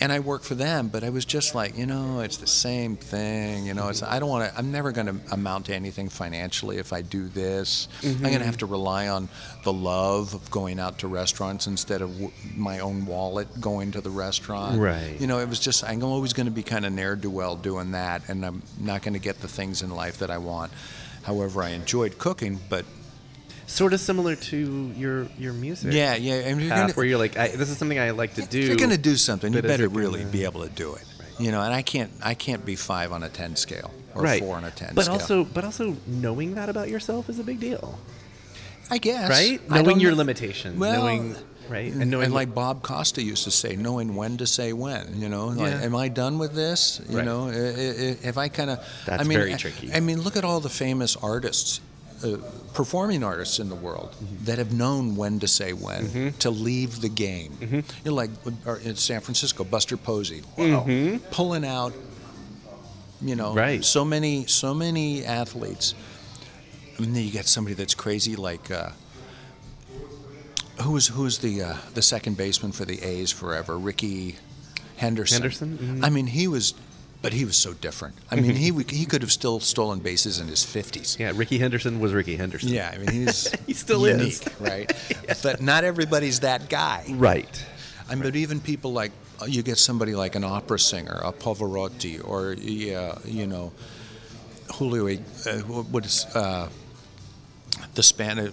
And 0.00 0.10
I 0.10 0.18
worked 0.18 0.44
for 0.44 0.56
them, 0.56 0.88
but 0.88 1.04
I 1.04 1.10
was 1.10 1.24
just 1.24 1.54
like, 1.54 1.78
you 1.78 1.86
know, 1.86 2.20
it's 2.20 2.38
the 2.38 2.46
same 2.46 2.96
thing. 2.96 3.66
You 3.66 3.74
know, 3.74 3.88
it's 3.88 4.02
I 4.02 4.18
don't 4.18 4.28
want 4.28 4.50
to. 4.50 4.58
I'm 4.58 4.72
never 4.72 4.90
going 4.90 5.06
to 5.06 5.32
amount 5.32 5.66
to 5.66 5.74
anything 5.74 6.08
financially 6.08 6.78
if 6.78 6.92
I 6.92 7.02
do 7.02 7.28
this. 7.28 7.86
I'm 8.02 8.18
going 8.18 8.22
to 8.22 8.38
mm-hmm. 8.38 8.44
have 8.44 8.56
to 8.58 8.66
rely 8.66 9.08
on 9.08 9.28
the 9.62 9.72
love 9.72 10.34
of 10.34 10.50
going 10.50 10.80
out 10.80 10.98
to 11.00 11.08
restaurants 11.08 11.68
instead 11.68 12.02
of 12.02 12.10
w- 12.12 12.32
my 12.56 12.80
own 12.80 13.06
wallet 13.06 13.60
going 13.60 13.92
to 13.92 14.00
the 14.00 14.10
restaurant. 14.10 14.80
Right. 14.80 15.20
You 15.20 15.28
know, 15.28 15.38
it 15.38 15.48
was 15.48 15.60
just 15.60 15.84
I'm 15.84 16.02
always 16.02 16.32
going 16.32 16.46
to 16.46 16.52
be 16.52 16.64
kind 16.64 16.84
of 16.84 16.92
ne'er 16.92 17.14
do 17.14 17.30
well 17.30 17.54
doing 17.54 17.92
that, 17.92 18.28
and 18.28 18.44
I'm 18.44 18.62
not 18.80 19.02
going 19.02 19.14
to 19.14 19.20
get 19.20 19.40
the 19.40 19.48
things 19.48 19.82
in 19.82 19.90
life 19.90 20.18
that 20.18 20.30
I 20.30 20.38
want. 20.38 20.72
However, 21.22 21.62
I 21.62 21.70
enjoyed 21.70 22.18
cooking, 22.18 22.58
but 22.68 22.84
Sort 23.72 23.94
of 23.94 24.00
similar 24.00 24.36
to 24.36 24.92
your 24.96 25.26
your 25.38 25.52
music. 25.54 25.92
yeah, 25.94 26.14
yeah. 26.14 26.34
And 26.34 26.60
you're 26.60 26.68
gonna, 26.68 26.92
where 26.92 27.06
you're 27.06 27.18
like, 27.18 27.38
I, 27.38 27.48
this 27.48 27.70
is 27.70 27.78
something 27.78 27.98
I 27.98 28.10
like 28.10 28.34
to 28.34 28.42
do. 28.42 28.60
If 28.60 28.66
you're 28.68 28.76
going 28.76 28.90
to 28.90 28.98
do 28.98 29.16
something, 29.16 29.52
you 29.52 29.62
better 29.62 29.84
it 29.84 29.88
gonna- 29.88 29.98
really 29.98 30.24
be 30.26 30.44
able 30.44 30.62
to 30.62 30.68
do 30.68 30.94
it. 30.94 31.04
Right. 31.18 31.40
You 31.40 31.50
know, 31.52 31.62
and 31.62 31.72
I 31.72 31.80
can't 31.82 32.10
I 32.22 32.34
can't 32.34 32.64
be 32.66 32.76
five 32.76 33.12
on 33.12 33.22
a 33.22 33.30
ten 33.30 33.56
scale 33.56 33.90
or 34.14 34.22
right. 34.22 34.40
four 34.42 34.56
on 34.56 34.64
a 34.64 34.70
ten 34.70 34.92
but 34.94 35.04
scale. 35.06 35.14
also, 35.14 35.44
but 35.44 35.64
also, 35.64 35.96
knowing 36.06 36.54
that 36.56 36.68
about 36.68 36.90
yourself 36.90 37.30
is 37.30 37.38
a 37.38 37.44
big 37.44 37.60
deal, 37.60 37.98
I 38.90 38.98
guess 38.98 39.30
right? 39.30 39.58
Knowing 39.70 40.00
your 40.00 40.14
limitations, 40.14 40.78
Well, 40.78 41.00
knowing 41.00 41.34
right, 41.70 41.90
and 41.90 42.10
knowing 42.10 42.26
And, 42.26 42.34
like 42.34 42.54
Bob 42.54 42.82
Costa 42.82 43.22
used 43.22 43.44
to 43.44 43.50
say, 43.50 43.74
knowing 43.74 44.14
when 44.16 44.36
to 44.36 44.46
say 44.46 44.74
when. 44.74 45.18
You 45.18 45.30
know, 45.30 45.46
like, 45.46 45.72
Yeah. 45.72 45.80
am 45.88 45.96
I 45.96 46.08
done 46.08 46.38
with 46.38 46.52
this? 46.54 47.00
You 47.08 47.16
Right. 47.16 47.24
know, 47.24 47.48
I- 47.48 47.52
I- 47.52 48.18
if 48.32 48.36
I 48.36 48.48
kind 48.48 48.68
of, 48.68 48.80
That's 49.06 49.22
I 49.22 49.24
mean, 49.24 49.38
very 49.38 49.54
I- 49.54 49.56
tricky. 49.56 49.90
I 49.94 50.00
mean, 50.00 50.20
look 50.20 50.36
at 50.36 50.44
all 50.44 50.60
the 50.60 50.68
famous 50.68 51.16
artists. 51.16 51.80
Uh, 52.24 52.36
performing 52.74 53.22
artists 53.24 53.58
in 53.58 53.68
the 53.68 53.74
world 53.74 54.14
Mm-hmm. 54.22 54.44
that 54.44 54.58
have 54.58 54.72
known 54.72 55.16
when 55.16 55.38
to 55.40 55.48
say 55.48 55.72
when 55.72 56.32
to 56.38 56.50
leave 56.50 57.00
the 57.00 57.08
game. 57.08 57.52
Mm-hmm. 57.60 57.74
You 57.76 57.82
know, 58.06 58.14
like 58.14 58.30
uh, 58.66 58.76
in 58.84 58.96
San 58.96 59.20
Francisco, 59.20 59.64
Buster 59.64 59.96
Posey, 59.96 60.42
wow, 60.56 60.86
pulling 61.30 61.64
out. 61.64 61.92
You 63.20 63.36
know, 63.36 63.48
Mm-hmm. 63.50 63.58
Right. 63.58 63.84
so 63.84 64.04
many, 64.04 64.46
so 64.46 64.74
many 64.74 65.24
athletes. 65.24 65.94
And 66.98 67.14
then 67.14 67.24
you 67.24 67.30
get 67.30 67.46
somebody 67.46 67.74
that's 67.74 67.94
crazy, 67.94 68.36
like 68.36 68.70
uh, 68.70 68.90
who 70.82 70.92
was 70.92 71.08
who 71.08 71.22
was 71.22 71.38
the 71.38 71.62
uh, 71.62 71.76
the 71.94 72.02
second 72.02 72.36
baseman 72.36 72.72
for 72.72 72.84
the 72.84 73.00
A's 73.02 73.30
forever, 73.30 73.78
Rickey 73.78 74.36
Henderson. 74.96 75.42
Henderson? 75.42 75.78
Mhm. 75.78 76.04
I 76.04 76.10
mean, 76.10 76.26
he 76.26 76.48
was, 76.48 76.74
but 77.22 77.32
he 77.32 77.44
was 77.44 77.56
so 77.56 77.72
different. 77.72 78.16
I 78.30 78.36
mean, 78.36 78.56
he 78.56 78.72
he 78.88 79.06
could 79.06 79.22
have 79.22 79.32
still 79.32 79.60
stolen 79.60 80.00
bases 80.00 80.40
in 80.40 80.48
his 80.48 80.64
fifties. 80.64 81.16
yeah, 81.18 81.32
Rickey 81.34 81.58
Henderson 81.58 82.00
was 82.00 82.12
Rickey 82.12 82.36
Henderson. 82.36 82.68
Yeah, 82.68 82.90
I 82.92 82.98
mean, 82.98 83.08
he's 83.10 83.52
He 83.66 83.74
still 83.74 84.04
is. 84.04 84.18
unique, 84.40 84.60
right? 84.60 84.92
But 85.42 85.62
not 85.62 85.84
everybody's 85.84 86.40
that 86.40 86.68
guy. 86.68 87.04
Right. 87.10 87.64
I 88.08 88.14
mean, 88.14 88.24
but 88.24 88.36
even 88.36 88.60
people 88.60 88.92
like 88.92 89.12
uh, 89.40 89.46
you 89.46 89.62
get 89.62 89.78
somebody 89.78 90.14
like 90.14 90.34
an 90.34 90.44
opera 90.44 90.78
singer, 90.78 91.20
a 91.24 91.32
Pavarotti, 91.32 92.20
or 92.26 92.54
yeah, 92.54 93.16
you 93.24 93.46
know, 93.46 93.72
Julio. 94.74 95.06
Uh, 95.46 95.58
what 95.62 96.04
is 96.04 96.26
uh, 96.34 96.68
the 97.94 98.02
Spanish? 98.02 98.52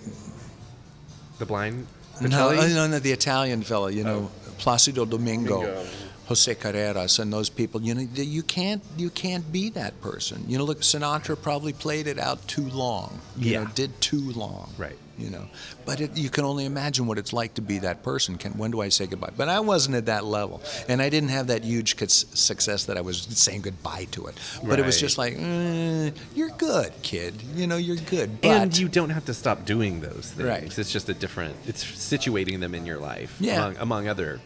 The 1.39 1.45
blind. 1.45 1.87
No, 2.21 2.51
no, 2.51 2.87
no, 2.87 2.99
the 2.99 3.11
Italian 3.13 3.63
fellow, 3.63 3.87
you 3.87 4.03
know, 4.03 4.29
Placido 4.57 5.05
Domingo, 5.05 5.61
Domingo. 5.61 5.85
Jose 6.29 6.53
Carreras, 6.55 7.17
and 7.19 7.33
those 7.33 7.49
people. 7.49 7.81
You 7.81 7.95
know, 7.95 8.01
you 8.13 8.43
can't, 8.43 8.83
you 8.97 9.09
can't 9.09 9.51
be 9.51 9.69
that 9.71 9.99
person. 9.99 10.45
You 10.47 10.59
know, 10.59 10.63
look, 10.63 10.81
Sinatra 10.81 11.41
probably 11.41 11.73
played 11.73 12.05
it 12.05 12.19
out 12.19 12.47
too 12.47 12.69
long. 12.69 13.19
You 13.35 13.51
Yeah. 13.53 13.63
know, 13.63 13.69
did 13.73 13.99
too 13.99 14.31
long. 14.33 14.71
Right. 14.77 14.95
You 15.17 15.31
know, 15.31 15.45
but 15.85 15.99
it, 15.99 16.15
you 16.15 16.29
can 16.29 16.45
only 16.45 16.63
imagine 16.65 17.05
what 17.07 17.17
it's 17.17 17.33
like 17.33 17.55
to 17.55 17.61
be 17.61 17.79
that 17.79 18.03
person. 18.03 18.37
Can, 18.37 18.53
when 18.57 18.71
do 18.71 18.79
I 18.79 18.87
say 18.89 19.05
goodbye? 19.05 19.31
But 19.35 19.49
I 19.49 19.59
wasn't 19.59 19.95
at 19.97 20.05
that 20.05 20.23
level, 20.23 20.61
and 20.87 21.01
I 21.01 21.09
didn't 21.09 21.29
have 21.29 21.47
that 21.47 21.63
huge 21.65 21.97
success 22.07 22.85
that 22.85 22.95
I 22.95 23.01
was 23.01 23.23
saying 23.23 23.63
goodbye 23.63 24.05
to 24.11 24.27
it. 24.27 24.35
But 24.63 24.79
it 24.79 24.85
was 24.85 24.97
just 24.97 25.17
like, 25.17 25.33
"Eh, 25.37 26.11
you're 26.35 26.51
good, 26.51 26.93
kid. 27.01 27.33
You 27.53 27.67
know, 27.67 27.75
you're 27.75 27.97
good. 27.97 28.39
But 28.39 28.47
and 28.49 28.77
you 28.77 28.87
don't 28.87 29.09
have 29.09 29.25
to 29.25 29.33
stop 29.33 29.65
doing 29.65 29.99
those 29.99 30.31
things. 30.35 30.47
Right. 30.47 30.77
It's 30.79 30.93
just 30.93 31.09
a 31.09 31.13
different. 31.13 31.55
It's 31.67 31.83
situating 31.83 32.61
them 32.61 32.73
in 32.73 32.85
your 32.85 32.99
life. 32.99 33.35
Yeah. 33.41 33.57
Among, 33.65 33.77
among 33.77 34.07
other 34.07 34.39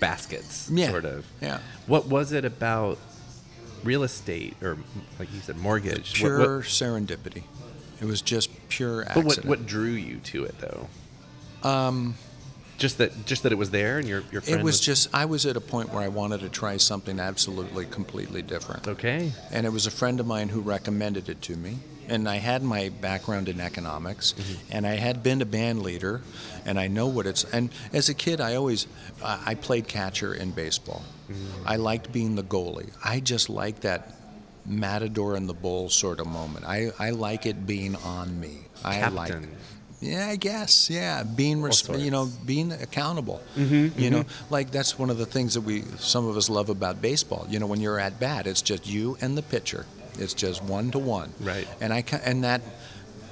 baskets. 0.00 0.68
Yeah. 0.70 0.90
Sort 0.90 1.04
of. 1.04 1.26
Yeah. 1.40 1.60
What 1.86 2.06
was 2.06 2.32
it 2.32 2.44
about 2.44 2.98
real 3.84 4.02
estate 4.02 4.56
or, 4.62 4.76
like 5.18 5.32
you 5.32 5.40
said, 5.40 5.56
mortgage? 5.56 6.14
Pure 6.14 6.38
what- 6.58 6.64
serendipity. 6.66 7.44
It 8.00 8.04
was 8.04 8.22
just 8.22 8.50
pure 8.68 8.98
But 9.04 9.18
accident. 9.18 9.46
what 9.46 9.60
what 9.60 9.66
drew 9.66 9.90
you 9.90 10.18
to 10.18 10.44
it 10.44 10.54
though? 10.60 10.88
Um, 11.68 12.14
Just 12.78 12.98
that 12.98 13.26
just 13.26 13.42
that 13.42 13.52
it 13.52 13.58
was 13.58 13.70
there 13.70 13.98
and 13.98 14.08
your 14.08 14.22
your 14.32 14.40
friend 14.40 14.60
it 14.60 14.64
was 14.64 14.80
just 14.80 15.14
I 15.14 15.24
was 15.26 15.44
at 15.46 15.56
a 15.56 15.60
point 15.60 15.92
where 15.92 16.02
I 16.02 16.08
wanted 16.08 16.40
to 16.40 16.48
try 16.48 16.76
something 16.78 17.20
absolutely 17.20 17.86
completely 17.86 18.40
different. 18.40 18.88
okay. 18.88 19.32
And 19.50 19.66
it 19.66 19.70
was 19.70 19.86
a 19.86 19.90
friend 19.90 20.20
of 20.20 20.26
mine 20.26 20.48
who 20.48 20.60
recommended 20.60 21.28
it 21.28 21.42
to 21.42 21.56
me. 21.56 21.78
And 22.10 22.26
I 22.26 22.36
had 22.36 22.62
my 22.62 22.88
background 22.88 23.50
in 23.50 23.60
economics, 23.60 24.32
mm-hmm. 24.32 24.72
and 24.72 24.86
I 24.86 24.94
had 24.94 25.22
been 25.22 25.42
a 25.42 25.44
band 25.44 25.82
leader, 25.82 26.22
and 26.64 26.80
I 26.80 26.88
know 26.88 27.06
what 27.06 27.26
it's. 27.26 27.44
And 27.52 27.68
as 27.92 28.08
a 28.08 28.14
kid, 28.14 28.40
I 28.40 28.54
always, 28.54 28.86
I 29.22 29.38
I 29.50 29.54
played 29.56 29.88
catcher 29.88 30.32
in 30.32 30.52
baseball. 30.52 31.02
Mm-hmm. 31.30 31.68
I 31.68 31.76
liked 31.76 32.10
being 32.10 32.34
the 32.34 32.42
goalie. 32.42 32.90
I 33.04 33.20
just 33.20 33.50
like 33.50 33.80
that 33.80 34.14
matador 34.64 35.36
in 35.36 35.46
the 35.46 35.54
bull 35.54 35.90
sort 35.90 36.20
of 36.20 36.26
moment. 36.26 36.64
I, 36.64 36.92
I 36.98 37.10
like 37.10 37.46
it 37.46 37.66
being 37.66 37.96
on 37.96 38.38
me. 38.40 38.58
I 38.84 39.08
like. 39.08 39.34
Yeah, 40.00 40.28
I 40.28 40.36
guess. 40.36 40.88
Yeah, 40.90 41.22
being 41.24 41.60
res- 41.60 41.88
you 41.88 42.10
know 42.10 42.30
being 42.46 42.70
accountable. 42.72 43.40
Mm-hmm, 43.56 43.98
you 44.00 44.10
know, 44.10 44.24
like 44.50 44.70
that's 44.70 44.98
one 44.98 45.10
of 45.10 45.18
the 45.18 45.26
things 45.26 45.54
that 45.54 45.62
we 45.62 45.82
some 45.98 46.26
of 46.28 46.36
us 46.36 46.48
love 46.48 46.68
about 46.68 47.02
baseball. 47.02 47.46
You 47.48 47.58
know, 47.58 47.66
when 47.66 47.80
you're 47.80 47.98
at 47.98 48.20
bat, 48.20 48.46
it's 48.46 48.62
just 48.62 48.86
you 48.86 49.16
and 49.20 49.36
the 49.36 49.42
pitcher. 49.42 49.86
It's 50.18 50.34
just 50.34 50.62
one 50.62 50.90
to 50.92 50.98
one. 50.98 51.32
Right. 51.40 51.66
And 51.80 51.92
I 51.92 52.04
and 52.24 52.44
that 52.44 52.62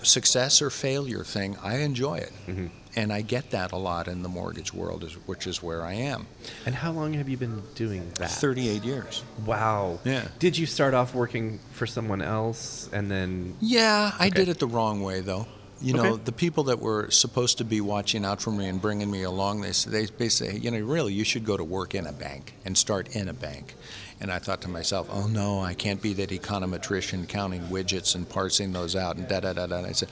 success 0.02 0.62
or 0.62 0.70
failure 0.70 1.24
thing, 1.24 1.56
I 1.62 1.78
enjoy 1.78 2.16
it, 2.18 2.32
Mm-hmm. 2.46 2.66
and 2.96 3.12
I 3.12 3.22
get 3.22 3.50
that 3.50 3.72
a 3.72 3.76
lot 3.76 4.06
in 4.08 4.22
the 4.22 4.28
mortgage 4.28 4.72
world, 4.72 5.02
which 5.26 5.46
is 5.46 5.62
where 5.62 5.82
I 5.82 5.94
am. 5.94 6.26
And 6.64 6.74
how 6.74 6.92
long 6.92 7.14
have 7.14 7.28
you 7.28 7.36
been 7.36 7.62
doing 7.74 8.10
that? 8.18 8.30
Thirty-eight 8.30 8.84
years. 8.84 9.24
Wow. 9.44 9.98
Yeah. 10.04 10.28
Did 10.38 10.56
you 10.58 10.66
start 10.66 10.94
off 10.94 11.14
working 11.14 11.58
for 11.72 11.86
someone 11.86 12.22
else 12.22 12.88
and 12.92 13.10
then 13.10 13.56
Yeah, 13.60 14.12
I 14.18 14.26
Okay. 14.28 14.36
did 14.44 14.48
it 14.48 14.58
the 14.58 14.68
wrong 14.68 15.02
way 15.02 15.20
though. 15.22 15.46
You 15.80 15.92
know, 15.92 16.04
Okay. 16.14 16.22
the 16.24 16.32
people 16.32 16.64
that 16.64 16.80
were 16.80 17.10
supposed 17.10 17.58
to 17.58 17.64
be 17.64 17.80
watching 17.82 18.24
out 18.24 18.40
for 18.40 18.50
me 18.50 18.66
and 18.66 18.80
bringing 18.80 19.10
me 19.10 19.22
along, 19.24 19.60
they 19.60 19.72
they 19.72 20.06
they 20.06 20.28
say, 20.30 20.56
you 20.56 20.70
know, 20.70 20.78
really, 20.80 21.12
you 21.12 21.24
should 21.24 21.44
go 21.44 21.56
to 21.56 21.64
work 21.64 21.94
in 21.94 22.06
a 22.06 22.12
bank 22.12 22.54
and 22.64 22.76
start 22.78 23.14
in 23.14 23.28
a 23.28 23.34
bank. 23.34 23.74
And 24.18 24.32
I 24.32 24.38
thought 24.38 24.62
to 24.62 24.68
myself, 24.68 25.08
oh 25.12 25.26
no, 25.26 25.60
I 25.60 25.74
can't 25.74 26.00
be 26.00 26.14
that 26.14 26.30
econometrician 26.30 27.28
counting 27.28 27.62
widgets 27.64 28.14
and 28.14 28.26
parsing 28.26 28.72
those 28.72 28.96
out 28.96 29.16
and 29.16 29.28
da 29.28 29.40
da 29.40 29.52
da 29.52 29.66
da. 29.66 29.76
And 29.78 29.86
I 29.86 29.92
said, 29.92 30.08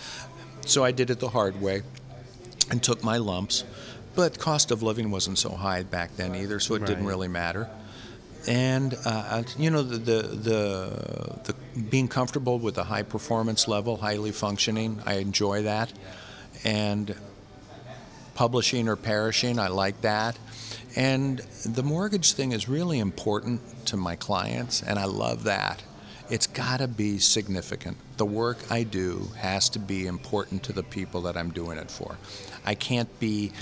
so 0.67 0.85
I 0.85 0.93
did 0.93 1.09
it 1.09 1.21
the 1.21 1.31
hard 1.31 1.61
way 1.63 1.83
and 2.71 2.83
took 2.83 3.03
my 3.03 3.17
lumps. 3.17 3.65
But 4.15 4.39
cost 4.39 4.71
of 4.71 4.83
living 4.83 5.11
wasn't 5.11 5.39
so 5.39 5.51
high 5.51 5.83
back 5.83 6.15
then 6.17 6.35
either, 6.37 6.61
so 6.61 6.75
it 6.75 6.85
didn't 6.87 7.07
really 7.07 7.27
matter. 7.29 7.69
And 8.47 8.95
uh, 9.05 9.43
you 9.57 9.71
know 9.71 9.83
the, 9.83 9.97
the 9.97 10.23
the 10.23 11.41
the 11.45 11.55
being 11.81 12.09
comfortable 12.09 12.59
with 12.59 12.77
a 12.79 12.85
high 12.85 13.03
performance 13.03 13.67
level, 13.67 13.97
highly 13.97 14.33
functioning, 14.33 15.01
I 15.07 15.15
enjoy 15.15 15.63
that. 15.63 15.93
And 16.63 17.15
publishing 18.35 18.89
or 18.89 18.97
perishing, 18.97 19.59
I 19.59 19.69
like 19.69 20.01
that. 20.03 20.39
And 20.97 21.39
the 21.65 21.83
mortgage 21.83 22.33
thing 22.33 22.53
is 22.53 22.69
really 22.69 22.99
important 22.99 23.61
to 23.87 23.97
my 23.97 24.17
clients, 24.17 24.83
and 24.83 24.99
I 24.99 25.07
love 25.07 25.45
that. 25.45 25.83
It's 26.31 26.47
got 26.47 26.79
to 26.79 26.89
be 26.89 27.19
significant. 27.19 27.97
The 28.17 28.25
work 28.25 28.59
I 28.71 28.85
do 28.85 29.31
has 29.39 29.69
to 29.71 29.79
be 29.79 30.07
important 30.07 30.63
to 30.65 30.73
the 30.73 30.83
people 30.83 31.23
that 31.23 31.37
I'm 31.37 31.51
doing 31.51 31.79
it 31.79 31.91
for. 31.91 32.17
I 32.65 32.75
can't 32.75 33.21
be, 33.21 33.53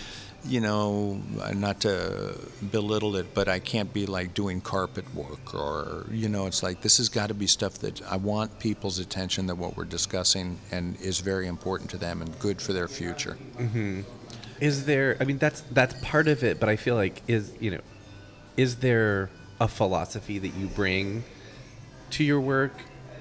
you 0.44 0.60
know, 0.60 1.20
uh, 1.40 1.52
not 1.52 1.80
to 1.80 2.36
belittle 2.70 3.16
it, 3.16 3.32
but 3.32 3.48
I 3.48 3.58
can't 3.60 3.92
be 3.92 4.06
like 4.06 4.34
doing 4.34 4.60
carpet 4.60 5.04
work 5.14 5.54
or, 5.54 6.06
you 6.10 6.28
know, 6.28 6.46
it's 6.46 6.62
like 6.62 6.82
this 6.82 6.98
has 6.98 7.08
got 7.08 7.28
to 7.28 7.34
be 7.34 7.46
stuff 7.46 7.74
that 7.78 8.02
I 8.10 8.16
want 8.16 8.58
people's 8.58 8.98
attention 8.98 9.46
that 9.46 9.56
what 9.56 9.76
we're 9.76 9.84
discussing 9.84 10.58
and 10.72 11.00
is 11.00 11.20
very 11.20 11.46
important 11.46 11.90
to 11.90 11.96
them 11.96 12.22
and 12.22 12.38
good 12.40 12.60
for 12.60 12.72
their 12.72 12.88
future. 12.88 13.38
Mm-hmm. 13.56 14.00
is 14.60 14.84
there 14.84 15.16
I 15.20 15.24
mean 15.24 15.38
that's 15.38 15.60
that's 15.70 15.94
part 16.02 16.26
of 16.26 16.42
it, 16.42 16.58
but 16.58 16.68
I 16.68 16.76
feel 16.76 16.96
like 16.96 17.22
is 17.28 17.52
you 17.60 17.70
know 17.70 17.80
is 18.56 18.76
there 18.76 19.30
a 19.60 19.68
philosophy 19.68 20.38
that 20.38 20.54
you 20.54 20.66
bring 20.66 21.24
to 22.10 22.24
your 22.24 22.40
work? 22.40 22.72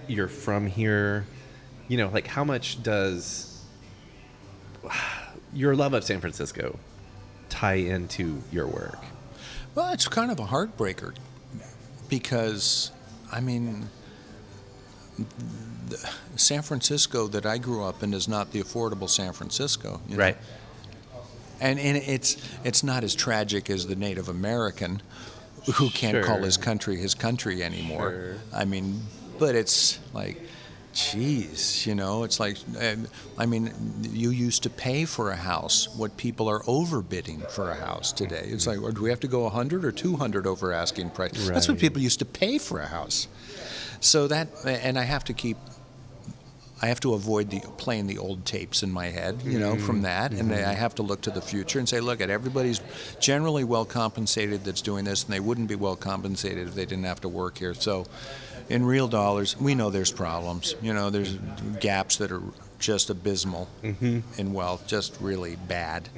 You're 0.07 0.27
from 0.27 0.65
here. 0.65 1.25
You 1.87 1.97
know, 1.97 2.09
like 2.09 2.27
how 2.27 2.43
much 2.43 2.81
does 2.81 3.63
your 5.53 5.75
love 5.75 5.93
of 5.93 6.03
San 6.03 6.19
Francisco 6.19 6.79
tie 7.51 7.75
into 7.75 8.41
your 8.51 8.65
work? 8.65 8.97
Well, 9.75 9.93
it's 9.93 10.07
kind 10.07 10.31
of 10.31 10.39
a 10.39 10.45
heartbreaker 10.45 11.13
because, 12.09 12.91
I 13.31 13.39
mean, 13.39 13.89
the, 15.89 16.09
San 16.35 16.61
Francisco 16.63 17.27
that 17.27 17.45
I 17.45 17.57
grew 17.57 17.83
up 17.83 18.01
in 18.01 18.13
is 18.13 18.27
not 18.27 18.51
the 18.51 18.61
affordable 18.61 19.09
San 19.09 19.33
Francisco. 19.33 20.01
you 20.07 20.17
know? 20.17 20.23
Right. 20.23 20.37
And, 21.59 21.79
and 21.79 21.97
it's 21.97 22.37
it's 22.63 22.83
not 22.83 23.03
as 23.03 23.13
tragic 23.13 23.69
as 23.69 23.85
the 23.85 23.95
Native 23.95 24.29
American 24.29 25.01
who 25.75 25.91
can't 25.91 26.25
call 26.25 26.39
his 26.39 26.57
country 26.57 26.97
his 26.97 27.13
country 27.13 27.61
anymore. 27.61 28.09
Sure. 28.09 28.35
I 28.51 28.65
mean, 28.65 29.01
but 29.37 29.53
it's 29.53 29.99
like, 30.11 30.41
geez, 30.93 31.85
you 31.85 31.95
know, 31.95 32.23
it's 32.23 32.39
like, 32.39 32.57
uh, 32.79 32.95
I 33.37 33.45
mean, 33.45 33.71
you 34.01 34.29
used 34.29 34.63
to 34.63 34.69
pay 34.69 35.05
for 35.05 35.31
a 35.31 35.35
house 35.35 35.89
what 35.95 36.15
people 36.17 36.47
are 36.49 36.61
overbidding 36.61 37.49
for 37.51 37.71
a 37.71 37.75
house 37.75 38.11
today. 38.11 38.45
It's 38.45 38.67
like, 38.67 38.81
or 38.81 38.91
do 38.91 39.01
we 39.01 39.09
have 39.09 39.19
to 39.21 39.27
go 39.27 39.43
100 39.43 39.85
or 39.85 39.91
200 39.91 40.47
over 40.47 40.71
asking 40.71 41.11
price? 41.11 41.47
That's 41.47 41.67
what 41.67 41.79
people 41.79 42.01
used 42.01 42.19
to 42.19 42.25
pay 42.25 42.57
for 42.57 42.79
a 42.79 42.87
house. 42.87 43.27
So 43.99 44.27
that, 44.27 44.49
and 44.65 44.97
I 44.97 45.03
have 45.03 45.23
to 45.25 45.33
keep 45.33 45.57
I 46.81 46.87
have 46.87 46.99
to 47.01 47.13
avoid 47.13 47.51
the 47.51 47.59
playing 47.77 48.07
the 48.07 48.17
old 48.17 48.43
tapes 48.43 48.81
in 48.81 48.91
my 48.91 49.07
head, 49.07 49.41
you 49.43 49.59
know, 49.59 49.75
from 49.77 49.97
mm-hmm. 49.97 50.03
that, 50.03 50.31
and 50.31 50.49
mm-hmm. 50.49 50.67
I 50.67 50.73
have 50.73 50.95
to 50.95 51.03
look 51.03 51.21
to 51.21 51.31
the 51.31 51.41
future 51.41 51.77
and 51.77 51.87
say, 51.87 51.99
look, 51.99 52.21
at 52.21 52.31
everybody's 52.31 52.81
generally 53.19 53.63
well 53.63 53.85
compensated 53.85 54.65
that's 54.65 54.81
doing 54.81 55.05
this, 55.05 55.23
and 55.23 55.31
they 55.31 55.39
wouldn't 55.39 55.67
be 55.67 55.75
well 55.75 55.95
compensated 55.95 56.67
if 56.67 56.73
they 56.73 56.85
didn't 56.85 57.03
have 57.03 57.21
to 57.21 57.29
work 57.29 57.59
here. 57.59 57.75
So, 57.75 58.07
in 58.71 58.85
real 58.85 59.07
dollars, 59.07 59.59
we 59.59 59.75
know 59.75 59.89
there's 59.89 60.11
problems. 60.11 60.75
You 60.81 60.93
know, 60.93 61.09
there's 61.09 61.37
gaps 61.79 62.17
that 62.17 62.31
are 62.31 62.41
just 62.79 63.09
abysmal 63.09 63.67
in 63.83 64.53
wealth, 64.53 64.87
just 64.87 65.17
really 65.19 65.55
bad. 65.67 66.09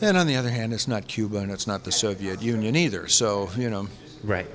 And 0.00 0.16
on 0.16 0.26
the 0.26 0.36
other 0.36 0.50
hand, 0.50 0.72
it's 0.72 0.86
not 0.86 1.08
Cuba 1.08 1.38
and 1.38 1.50
it's 1.50 1.66
not 1.66 1.84
the 1.84 1.92
Soviet 1.92 2.40
Union 2.42 2.76
either. 2.76 3.08
So, 3.08 3.50
you 3.56 3.68
know, 3.70 3.88
Right. 4.22 4.46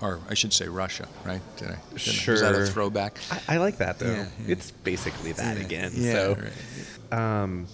or 0.00 0.20
I 0.30 0.34
should 0.34 0.52
say 0.52 0.68
Russia, 0.68 1.06
right? 1.24 1.40
Did 1.56 1.68
I, 1.68 1.76
did 1.96 2.28
I- 2.28 2.32
Is 2.32 2.40
that 2.40 2.54
a 2.54 2.66
throwback? 2.66 3.18
I, 3.30 3.54
I 3.54 3.56
like 3.58 3.78
that 3.78 3.98
though. 3.98 4.10
Yeah, 4.12 4.26
yeah. 4.46 4.52
It's 4.52 4.70
basically 4.70 5.32
that 5.32 5.58
again. 5.60 5.92
Yeah, 5.94 6.12
so, 6.12 6.36
right. 7.12 7.42
um, 7.42 7.66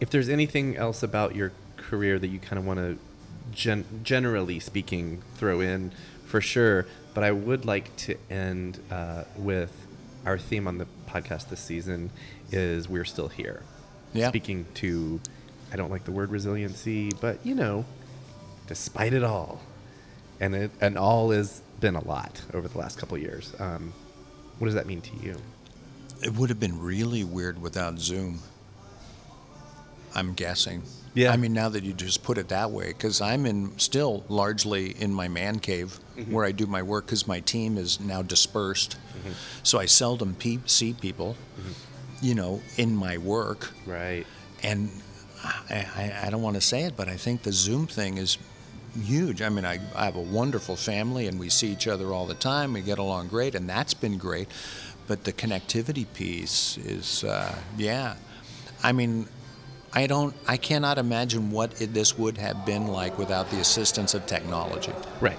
if 0.00 0.10
there's 0.10 0.28
anything 0.28 0.76
else 0.76 1.02
about 1.02 1.34
your 1.36 1.52
career 1.76 2.18
that 2.18 2.28
you 2.28 2.38
kind 2.38 2.58
of 2.58 2.66
want 2.66 2.78
to, 2.80 2.98
gen- 3.54 3.84
generally 4.02 4.60
speaking, 4.60 5.22
throw 5.36 5.60
in, 5.60 5.92
for 6.26 6.40
sure. 6.40 6.86
But 7.14 7.24
I 7.24 7.32
would 7.32 7.64
like 7.64 7.94
to 7.98 8.16
end 8.30 8.78
uh, 8.90 9.24
with 9.36 9.72
our 10.24 10.38
theme 10.38 10.68
on 10.68 10.78
the 10.78 10.86
podcast 11.08 11.48
this 11.48 11.60
season 11.60 12.10
is 12.52 12.88
we're 12.88 13.04
still 13.04 13.28
here. 13.28 13.62
Yeah. 14.12 14.28
Speaking 14.28 14.66
to, 14.74 15.20
I 15.72 15.76
don't 15.76 15.90
like 15.90 16.04
the 16.04 16.12
word 16.12 16.30
resiliency, 16.30 17.10
but 17.20 17.44
you 17.44 17.54
know, 17.54 17.84
despite 18.66 19.12
it 19.12 19.24
all, 19.24 19.60
and 20.40 20.54
it 20.54 20.70
and 20.80 20.96
all 20.96 21.30
has 21.30 21.62
been 21.80 21.96
a 21.96 22.04
lot 22.04 22.42
over 22.54 22.68
the 22.68 22.78
last 22.78 22.98
couple 22.98 23.16
of 23.16 23.22
years. 23.22 23.52
Um, 23.58 23.92
what 24.58 24.66
does 24.66 24.74
that 24.74 24.86
mean 24.86 25.00
to 25.00 25.16
you? 25.22 25.36
It 26.22 26.34
would 26.34 26.50
have 26.50 26.60
been 26.60 26.78
really 26.78 27.24
weird 27.24 27.60
without 27.62 27.98
Zoom. 27.98 28.40
I'm 30.14 30.32
guessing. 30.34 30.82
Yeah. 31.14 31.32
I 31.32 31.36
mean, 31.36 31.52
now 31.52 31.68
that 31.68 31.82
you 31.82 31.92
just 31.92 32.22
put 32.22 32.38
it 32.38 32.48
that 32.48 32.70
way, 32.70 32.88
because 32.88 33.20
I'm 33.20 33.44
in 33.46 33.76
still 33.78 34.24
largely 34.28 34.90
in 35.00 35.12
my 35.12 35.28
man 35.28 35.58
cave 35.58 35.98
Mm-hmm. 36.16 36.32
where 36.32 36.44
I 36.44 36.52
do 36.52 36.66
my 36.66 36.82
work, 36.82 37.06
because 37.06 37.26
my 37.26 37.40
team 37.40 37.78
is 37.78 37.98
now 38.00 38.20
dispersed, 38.22 38.96
Mm-hmm. 39.18 39.32
so 39.62 39.78
I 39.78 39.86
seldom 39.86 40.34
pe- 40.34 40.58
see 40.66 40.92
people, 40.92 41.34
you 42.20 42.34
know, 42.34 42.60
in 42.76 42.94
my 42.94 43.16
work. 43.18 43.70
Right. 43.86 44.26
And 44.62 44.90
I, 45.42 45.86
I, 45.96 46.26
I 46.26 46.30
don't 46.30 46.42
want 46.42 46.56
to 46.56 46.60
say 46.60 46.82
it, 46.82 46.94
but 46.96 47.08
I 47.08 47.16
think 47.16 47.42
the 47.42 47.52
Zoom 47.52 47.86
thing 47.86 48.18
is 48.18 48.36
huge. 49.02 49.40
I 49.40 49.48
mean, 49.48 49.64
I, 49.64 49.78
I 49.96 50.04
have 50.04 50.16
a 50.16 50.20
wonderful 50.20 50.76
family 50.76 51.26
and 51.26 51.40
we 51.40 51.48
see 51.48 51.68
each 51.68 51.86
other 51.88 52.12
all 52.12 52.26
the 52.26 52.34
time. 52.34 52.74
We 52.74 52.82
get 52.82 52.98
along 52.98 53.28
great, 53.28 53.54
and 53.54 53.66
that's 53.68 53.94
been 53.94 54.18
great. 54.18 54.48
But 55.06 55.24
the 55.24 55.32
connectivity 55.32 56.06
piece 56.12 56.76
is, 56.78 57.24
uh, 57.24 57.54
yeah. 57.78 58.16
I 58.82 58.92
mean, 58.92 59.26
I 59.92 60.06
don't, 60.06 60.34
I 60.46 60.56
cannot 60.56 60.98
imagine 60.98 61.50
what 61.50 61.80
it, 61.80 61.92
this 61.92 62.16
would 62.16 62.38
have 62.38 62.64
been 62.64 62.86
like 62.86 63.18
without 63.18 63.50
the 63.50 63.58
assistance 63.58 64.14
of 64.14 64.26
technology. 64.26 64.92
Right. 65.20 65.38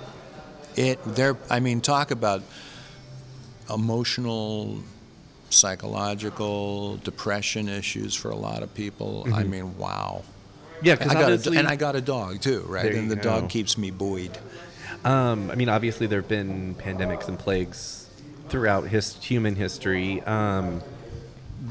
It, 0.76 1.02
there, 1.04 1.38
I 1.50 1.60
mean, 1.60 1.82
talk 1.82 2.12
about 2.12 2.44
emotional, 3.70 4.80
psychological, 5.50 6.98
depression 6.98 7.70
issues 7.70 8.16
for 8.16 8.30
a 8.30 8.36
lot 8.36 8.64
of 8.64 8.74
people. 8.74 9.28
I 9.34 9.44
mean, 9.44 9.78
wow. 9.78 10.24
Yeah, 10.82 10.96
because 10.96 11.48
a, 11.48 11.52
and 11.52 11.68
I 11.68 11.76
got 11.76 11.96
a 11.96 12.02
dog 12.02 12.42
too, 12.42 12.66
right? 12.68 12.94
And 12.94 13.10
the 13.10 13.16
go. 13.16 13.22
dog 13.22 13.50
keeps 13.50 13.78
me 13.78 13.92
buoyed. 13.92 14.38
um, 15.06 15.52
I 15.52 15.56
mean, 15.56 15.70
obviously 15.70 16.08
there 16.08 16.22
have 16.22 16.30
been 16.30 16.76
pandemics 16.76 17.28
and 17.28 17.38
plagues 17.38 18.10
throughout 18.50 18.88
his 18.88 19.16
human 19.24 19.56
history, 19.56 20.22
um, 20.24 20.82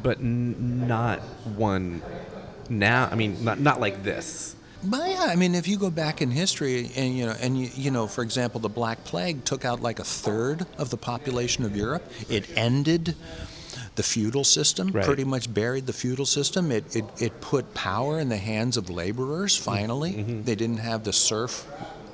but 0.02 0.18
n- 0.18 0.86
not 0.86 1.18
one 1.56 2.02
now. 2.70 3.09
I 3.11 3.14
mean, 3.14 3.42
not 3.44 3.61
not 3.61 3.80
like 3.80 4.02
this. 4.02 4.56
But 4.83 5.11
yeah, 5.11 5.26
I 5.28 5.37
mean, 5.37 5.54
if 5.54 5.68
you 5.68 5.76
go 5.76 5.90
back 5.90 6.22
in 6.22 6.30
history, 6.30 6.90
and 6.96 7.16
you 7.16 7.26
know, 7.26 7.37
and 7.40 7.59
you, 7.59 7.68
you 7.74 7.90
know, 7.90 8.06
for 8.06 8.22
example, 8.22 8.61
the 8.61 8.70
Black 8.70 9.04
Plague 9.04 9.44
took 9.44 9.64
out 9.64 9.83
like 9.83 9.98
a 9.98 10.04
third 10.04 10.66
of 10.78 10.88
the 10.90 10.96
population 10.96 11.64
of 11.64 11.76
Europe. 11.76 12.11
It 12.30 12.48
ended 12.56 13.14
the 13.96 14.02
feudal 14.02 14.44
system, 14.44 14.90
Right. 14.92 15.04
pretty 15.04 15.24
much 15.24 15.52
buried 15.52 15.87
the 15.87 15.92
feudal 15.92 16.24
system. 16.24 16.72
It, 16.72 16.96
it 16.96 17.04
it 17.20 17.40
put 17.42 17.74
power 17.74 18.18
in 18.18 18.30
the 18.30 18.38
hands 18.38 18.78
of 18.78 18.88
laborers. 18.88 19.54
Mm-hmm. 19.54 19.64
Finally, 19.64 20.12
mm-hmm. 20.12 20.42
they 20.44 20.54
didn't 20.54 20.78
have 20.78 21.04
the 21.04 21.12
serf 21.12 21.66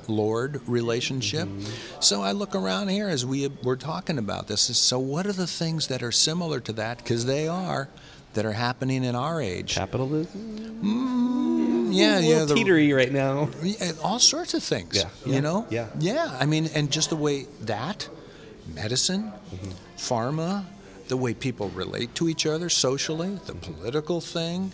lord 0.09 0.61
relationship. 0.67 1.47
Mm-hmm. 1.47 2.01
So 2.01 2.21
I 2.21 2.31
look 2.31 2.55
around 2.55 2.89
here 2.89 3.07
as 3.07 3.25
we 3.25 3.47
we're 3.63 3.75
talking 3.75 4.17
about 4.17 4.47
this. 4.47 4.69
is, 4.69 4.77
So 4.77 4.99
what 4.99 5.25
are 5.25 5.33
the 5.33 5.47
things 5.47 5.87
that 5.87 6.03
are 6.03 6.11
similar 6.11 6.59
to 6.61 6.73
that? 6.73 6.97
Because 6.97 7.25
they 7.25 7.47
are 7.47 7.89
that 8.33 8.45
are 8.45 8.53
happening 8.53 9.03
in 9.03 9.15
our 9.15 9.41
age. 9.41 9.75
Capitalism. 9.75 11.89
Yeah, 11.91 12.19
a 12.19 12.21
yeah. 12.21 12.37
little 12.43 12.55
teetery 12.57 12.95
right 12.95 13.11
now. 13.11 13.49
All 14.03 14.19
sorts 14.19 14.53
of 14.53 14.63
things. 14.63 14.95
Yeah, 14.95 15.09
yeah, 15.25 15.35
You 15.35 15.41
know? 15.41 15.65
yeah. 15.69 15.87
Yeah. 15.99 16.37
I 16.39 16.45
mean, 16.45 16.69
and 16.75 16.91
just 16.91 17.09
the 17.09 17.15
way 17.15 17.47
that, 17.61 18.07
medicine, 18.73 19.31
Mm-hmm. 19.51 19.71
pharma, 19.97 20.65
the 21.07 21.17
way 21.17 21.33
people 21.33 21.69
relate 21.69 22.13
to 22.15 22.27
each 22.27 22.45
other 22.45 22.69
socially, 22.69 23.39
the 23.45 23.55
political 23.55 24.19
thing. 24.21 24.71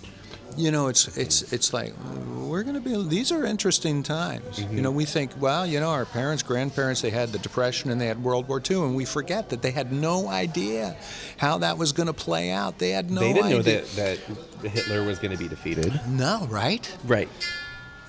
You 0.57 0.71
know, 0.71 0.87
it's 0.87 1.17
it's 1.17 1.53
it's 1.53 1.73
like 1.73 1.93
we're 2.37 2.63
going 2.63 2.75
to 2.75 2.81
be. 2.81 3.01
These 3.07 3.31
are 3.31 3.45
interesting 3.45 4.03
times. 4.03 4.59
Mm-hmm. 4.59 4.75
You 4.75 4.81
know, 4.83 4.91
we 4.91 5.05
think, 5.05 5.31
well, 5.39 5.65
you 5.65 5.79
know, 5.79 5.89
our 5.89 6.05
parents, 6.05 6.43
grandparents, 6.43 7.01
they 7.01 7.09
had 7.09 7.29
the 7.29 7.39
Depression 7.39 7.89
and 7.89 7.99
they 7.99 8.05
had 8.05 8.23
World 8.23 8.47
War 8.47 8.61
II, 8.69 8.77
and 8.83 8.95
we 8.95 9.05
forget 9.05 9.49
that 9.49 9.61
they 9.61 9.71
had 9.71 9.91
no 9.91 10.27
idea 10.27 10.95
how 11.37 11.57
that 11.59 11.77
was 11.77 11.91
going 11.91 12.07
to 12.07 12.13
play 12.13 12.51
out. 12.51 12.77
They 12.77 12.91
had 12.91 13.09
no 13.09 13.21
they 13.21 13.33
didn't 13.33 13.45
idea. 13.45 13.57
know 13.57 13.61
that 13.63 14.19
that 14.61 14.69
Hitler 14.71 15.03
was 15.03 15.17
going 15.19 15.31
to 15.31 15.37
be 15.37 15.47
defeated. 15.47 15.99
No, 16.07 16.45
right? 16.49 16.95
Right. 17.05 17.29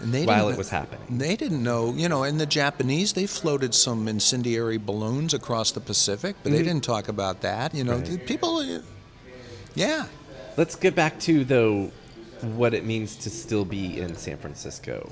And 0.00 0.12
they 0.12 0.26
While 0.26 0.48
it 0.48 0.58
was 0.58 0.68
happening. 0.70 1.18
They 1.18 1.36
didn't 1.36 1.62
know, 1.62 1.92
you 1.94 2.08
know, 2.08 2.24
and 2.24 2.38
the 2.40 2.46
Japanese, 2.46 3.12
they 3.12 3.26
floated 3.26 3.74
some 3.74 4.08
incendiary 4.08 4.76
balloons 4.76 5.32
across 5.32 5.70
the 5.70 5.80
Pacific, 5.80 6.34
but 6.42 6.50
they 6.52 6.62
didn't 6.64 6.82
talk 6.84 7.08
about 7.08 7.40
that. 7.42 7.72
You 7.74 7.84
know, 7.84 7.94
Mm-hmm. 7.94 8.16
Right. 8.16 8.26
people, 8.26 8.80
yeah. 9.74 10.06
Let's 10.56 10.74
get 10.76 10.94
back 10.94 11.18
to 11.20 11.44
though 11.44 11.90
what 12.44 12.74
it 12.74 12.84
means 12.84 13.16
to 13.16 13.30
still 13.30 13.64
be 13.64 14.00
in 14.00 14.14
San 14.14 14.36
Francisco. 14.36 15.10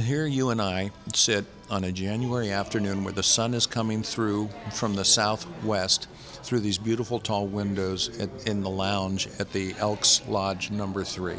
Here 0.00 0.26
you 0.26 0.50
and 0.50 0.62
I 0.62 0.90
sit 1.14 1.44
on 1.68 1.84
a 1.84 1.92
January 1.92 2.50
afternoon 2.50 3.04
where 3.04 3.12
the 3.12 3.22
sun 3.22 3.52
is 3.52 3.66
coming 3.66 4.02
through 4.02 4.48
from 4.72 4.94
the 4.94 5.04
southwest 5.04 6.08
through 6.42 6.60
these 6.60 6.78
beautiful 6.78 7.18
tall 7.18 7.46
windows 7.46 8.18
at, 8.18 8.30
in 8.46 8.62
the 8.62 8.70
lounge 8.70 9.28
at 9.38 9.52
the 9.52 9.74
Elks 9.78 10.22
Lodge 10.26 10.70
number 10.70 11.04
three. 11.04 11.38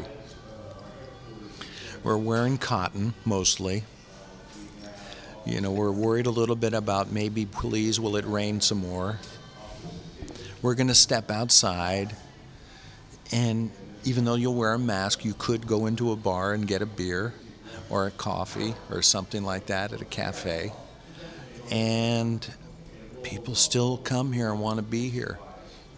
We're 2.04 2.16
wearing 2.16 2.58
cotton 2.58 3.14
mostly. 3.24 3.84
You 5.46 5.60
know, 5.60 5.72
we're 5.72 5.90
worried 5.90 6.26
a 6.26 6.30
little 6.30 6.56
bit 6.56 6.74
about 6.74 7.10
maybe, 7.10 7.46
please, 7.46 7.98
will 7.98 8.16
it 8.16 8.24
rain 8.24 8.60
some 8.60 8.78
more? 8.78 9.18
We're 10.62 10.74
going 10.74 10.88
to 10.88 10.94
step 10.94 11.30
outside, 11.30 12.16
and 13.30 13.70
even 14.04 14.24
though 14.24 14.34
you'll 14.34 14.54
wear 14.54 14.74
a 14.74 14.78
mask, 14.78 15.24
you 15.24 15.34
could 15.34 15.66
go 15.66 15.86
into 15.86 16.12
a 16.12 16.16
bar 16.16 16.52
and 16.52 16.66
get 16.66 16.82
a 16.82 16.86
beer 16.86 17.34
or 17.90 18.06
a 18.06 18.10
coffee 18.10 18.74
or 18.90 19.02
something 19.02 19.44
like 19.44 19.66
that 19.66 19.92
at 19.92 20.00
a 20.00 20.04
cafe. 20.04 20.72
And 21.70 22.46
people 23.22 23.54
still 23.54 23.96
come 23.96 24.32
here 24.32 24.50
and 24.50 24.60
want 24.60 24.76
to 24.76 24.82
be 24.82 25.08
here. 25.08 25.38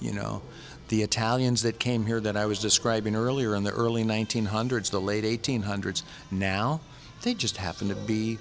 You 0.00 0.12
know, 0.12 0.42
the 0.88 1.02
Italians 1.02 1.62
that 1.62 1.78
came 1.78 2.06
here 2.06 2.20
that 2.20 2.36
I 2.36 2.46
was 2.46 2.60
describing 2.60 3.16
earlier 3.16 3.54
in 3.54 3.64
the 3.64 3.72
early 3.72 4.04
1900s, 4.04 4.90
the 4.90 5.00
late 5.00 5.24
1800s, 5.24 6.02
now 6.30 6.80
they 7.22 7.34
just 7.34 7.56
happen 7.56 7.88
to 7.88 7.94
be 7.94 8.38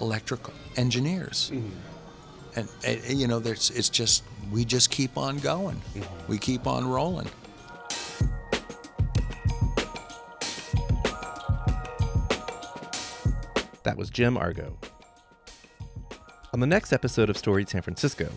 electrical 0.00 0.52
engineers. 0.76 1.50
Mm-hmm. 1.52 1.70
And, 2.56 2.68
and, 2.86 3.18
you 3.18 3.26
know, 3.26 3.40
there's, 3.40 3.70
it's 3.70 3.88
just, 3.88 4.22
we 4.52 4.64
just 4.64 4.90
keep 4.90 5.16
on 5.16 5.38
going. 5.38 5.76
Mm-hmm. 5.76 6.30
We 6.30 6.38
keep 6.38 6.66
on 6.66 6.86
rolling. 6.86 7.28
That 13.84 13.98
was 13.98 14.08
Jim 14.10 14.36
Argo. 14.38 14.76
On 16.54 16.60
the 16.60 16.66
next 16.66 16.92
episode 16.92 17.28
of 17.28 17.36
Storied 17.36 17.68
San 17.68 17.82
Francisco, 17.82 18.30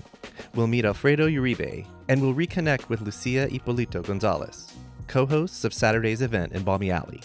we'll 0.53 0.67
meet 0.67 0.83
Alfredo 0.83 1.27
Uribe 1.27 1.87
and 2.09 2.21
we'll 2.21 2.33
reconnect 2.33 2.89
with 2.89 3.01
Lucia 3.01 3.53
Ippolito 3.53 4.01
Gonzalez, 4.01 4.73
co 5.07 5.25
hosts 5.25 5.63
of 5.63 5.73
Saturday's 5.73 6.21
event 6.21 6.51
in 6.51 6.63
Balmy 6.63 6.91
Alley. 6.91 7.21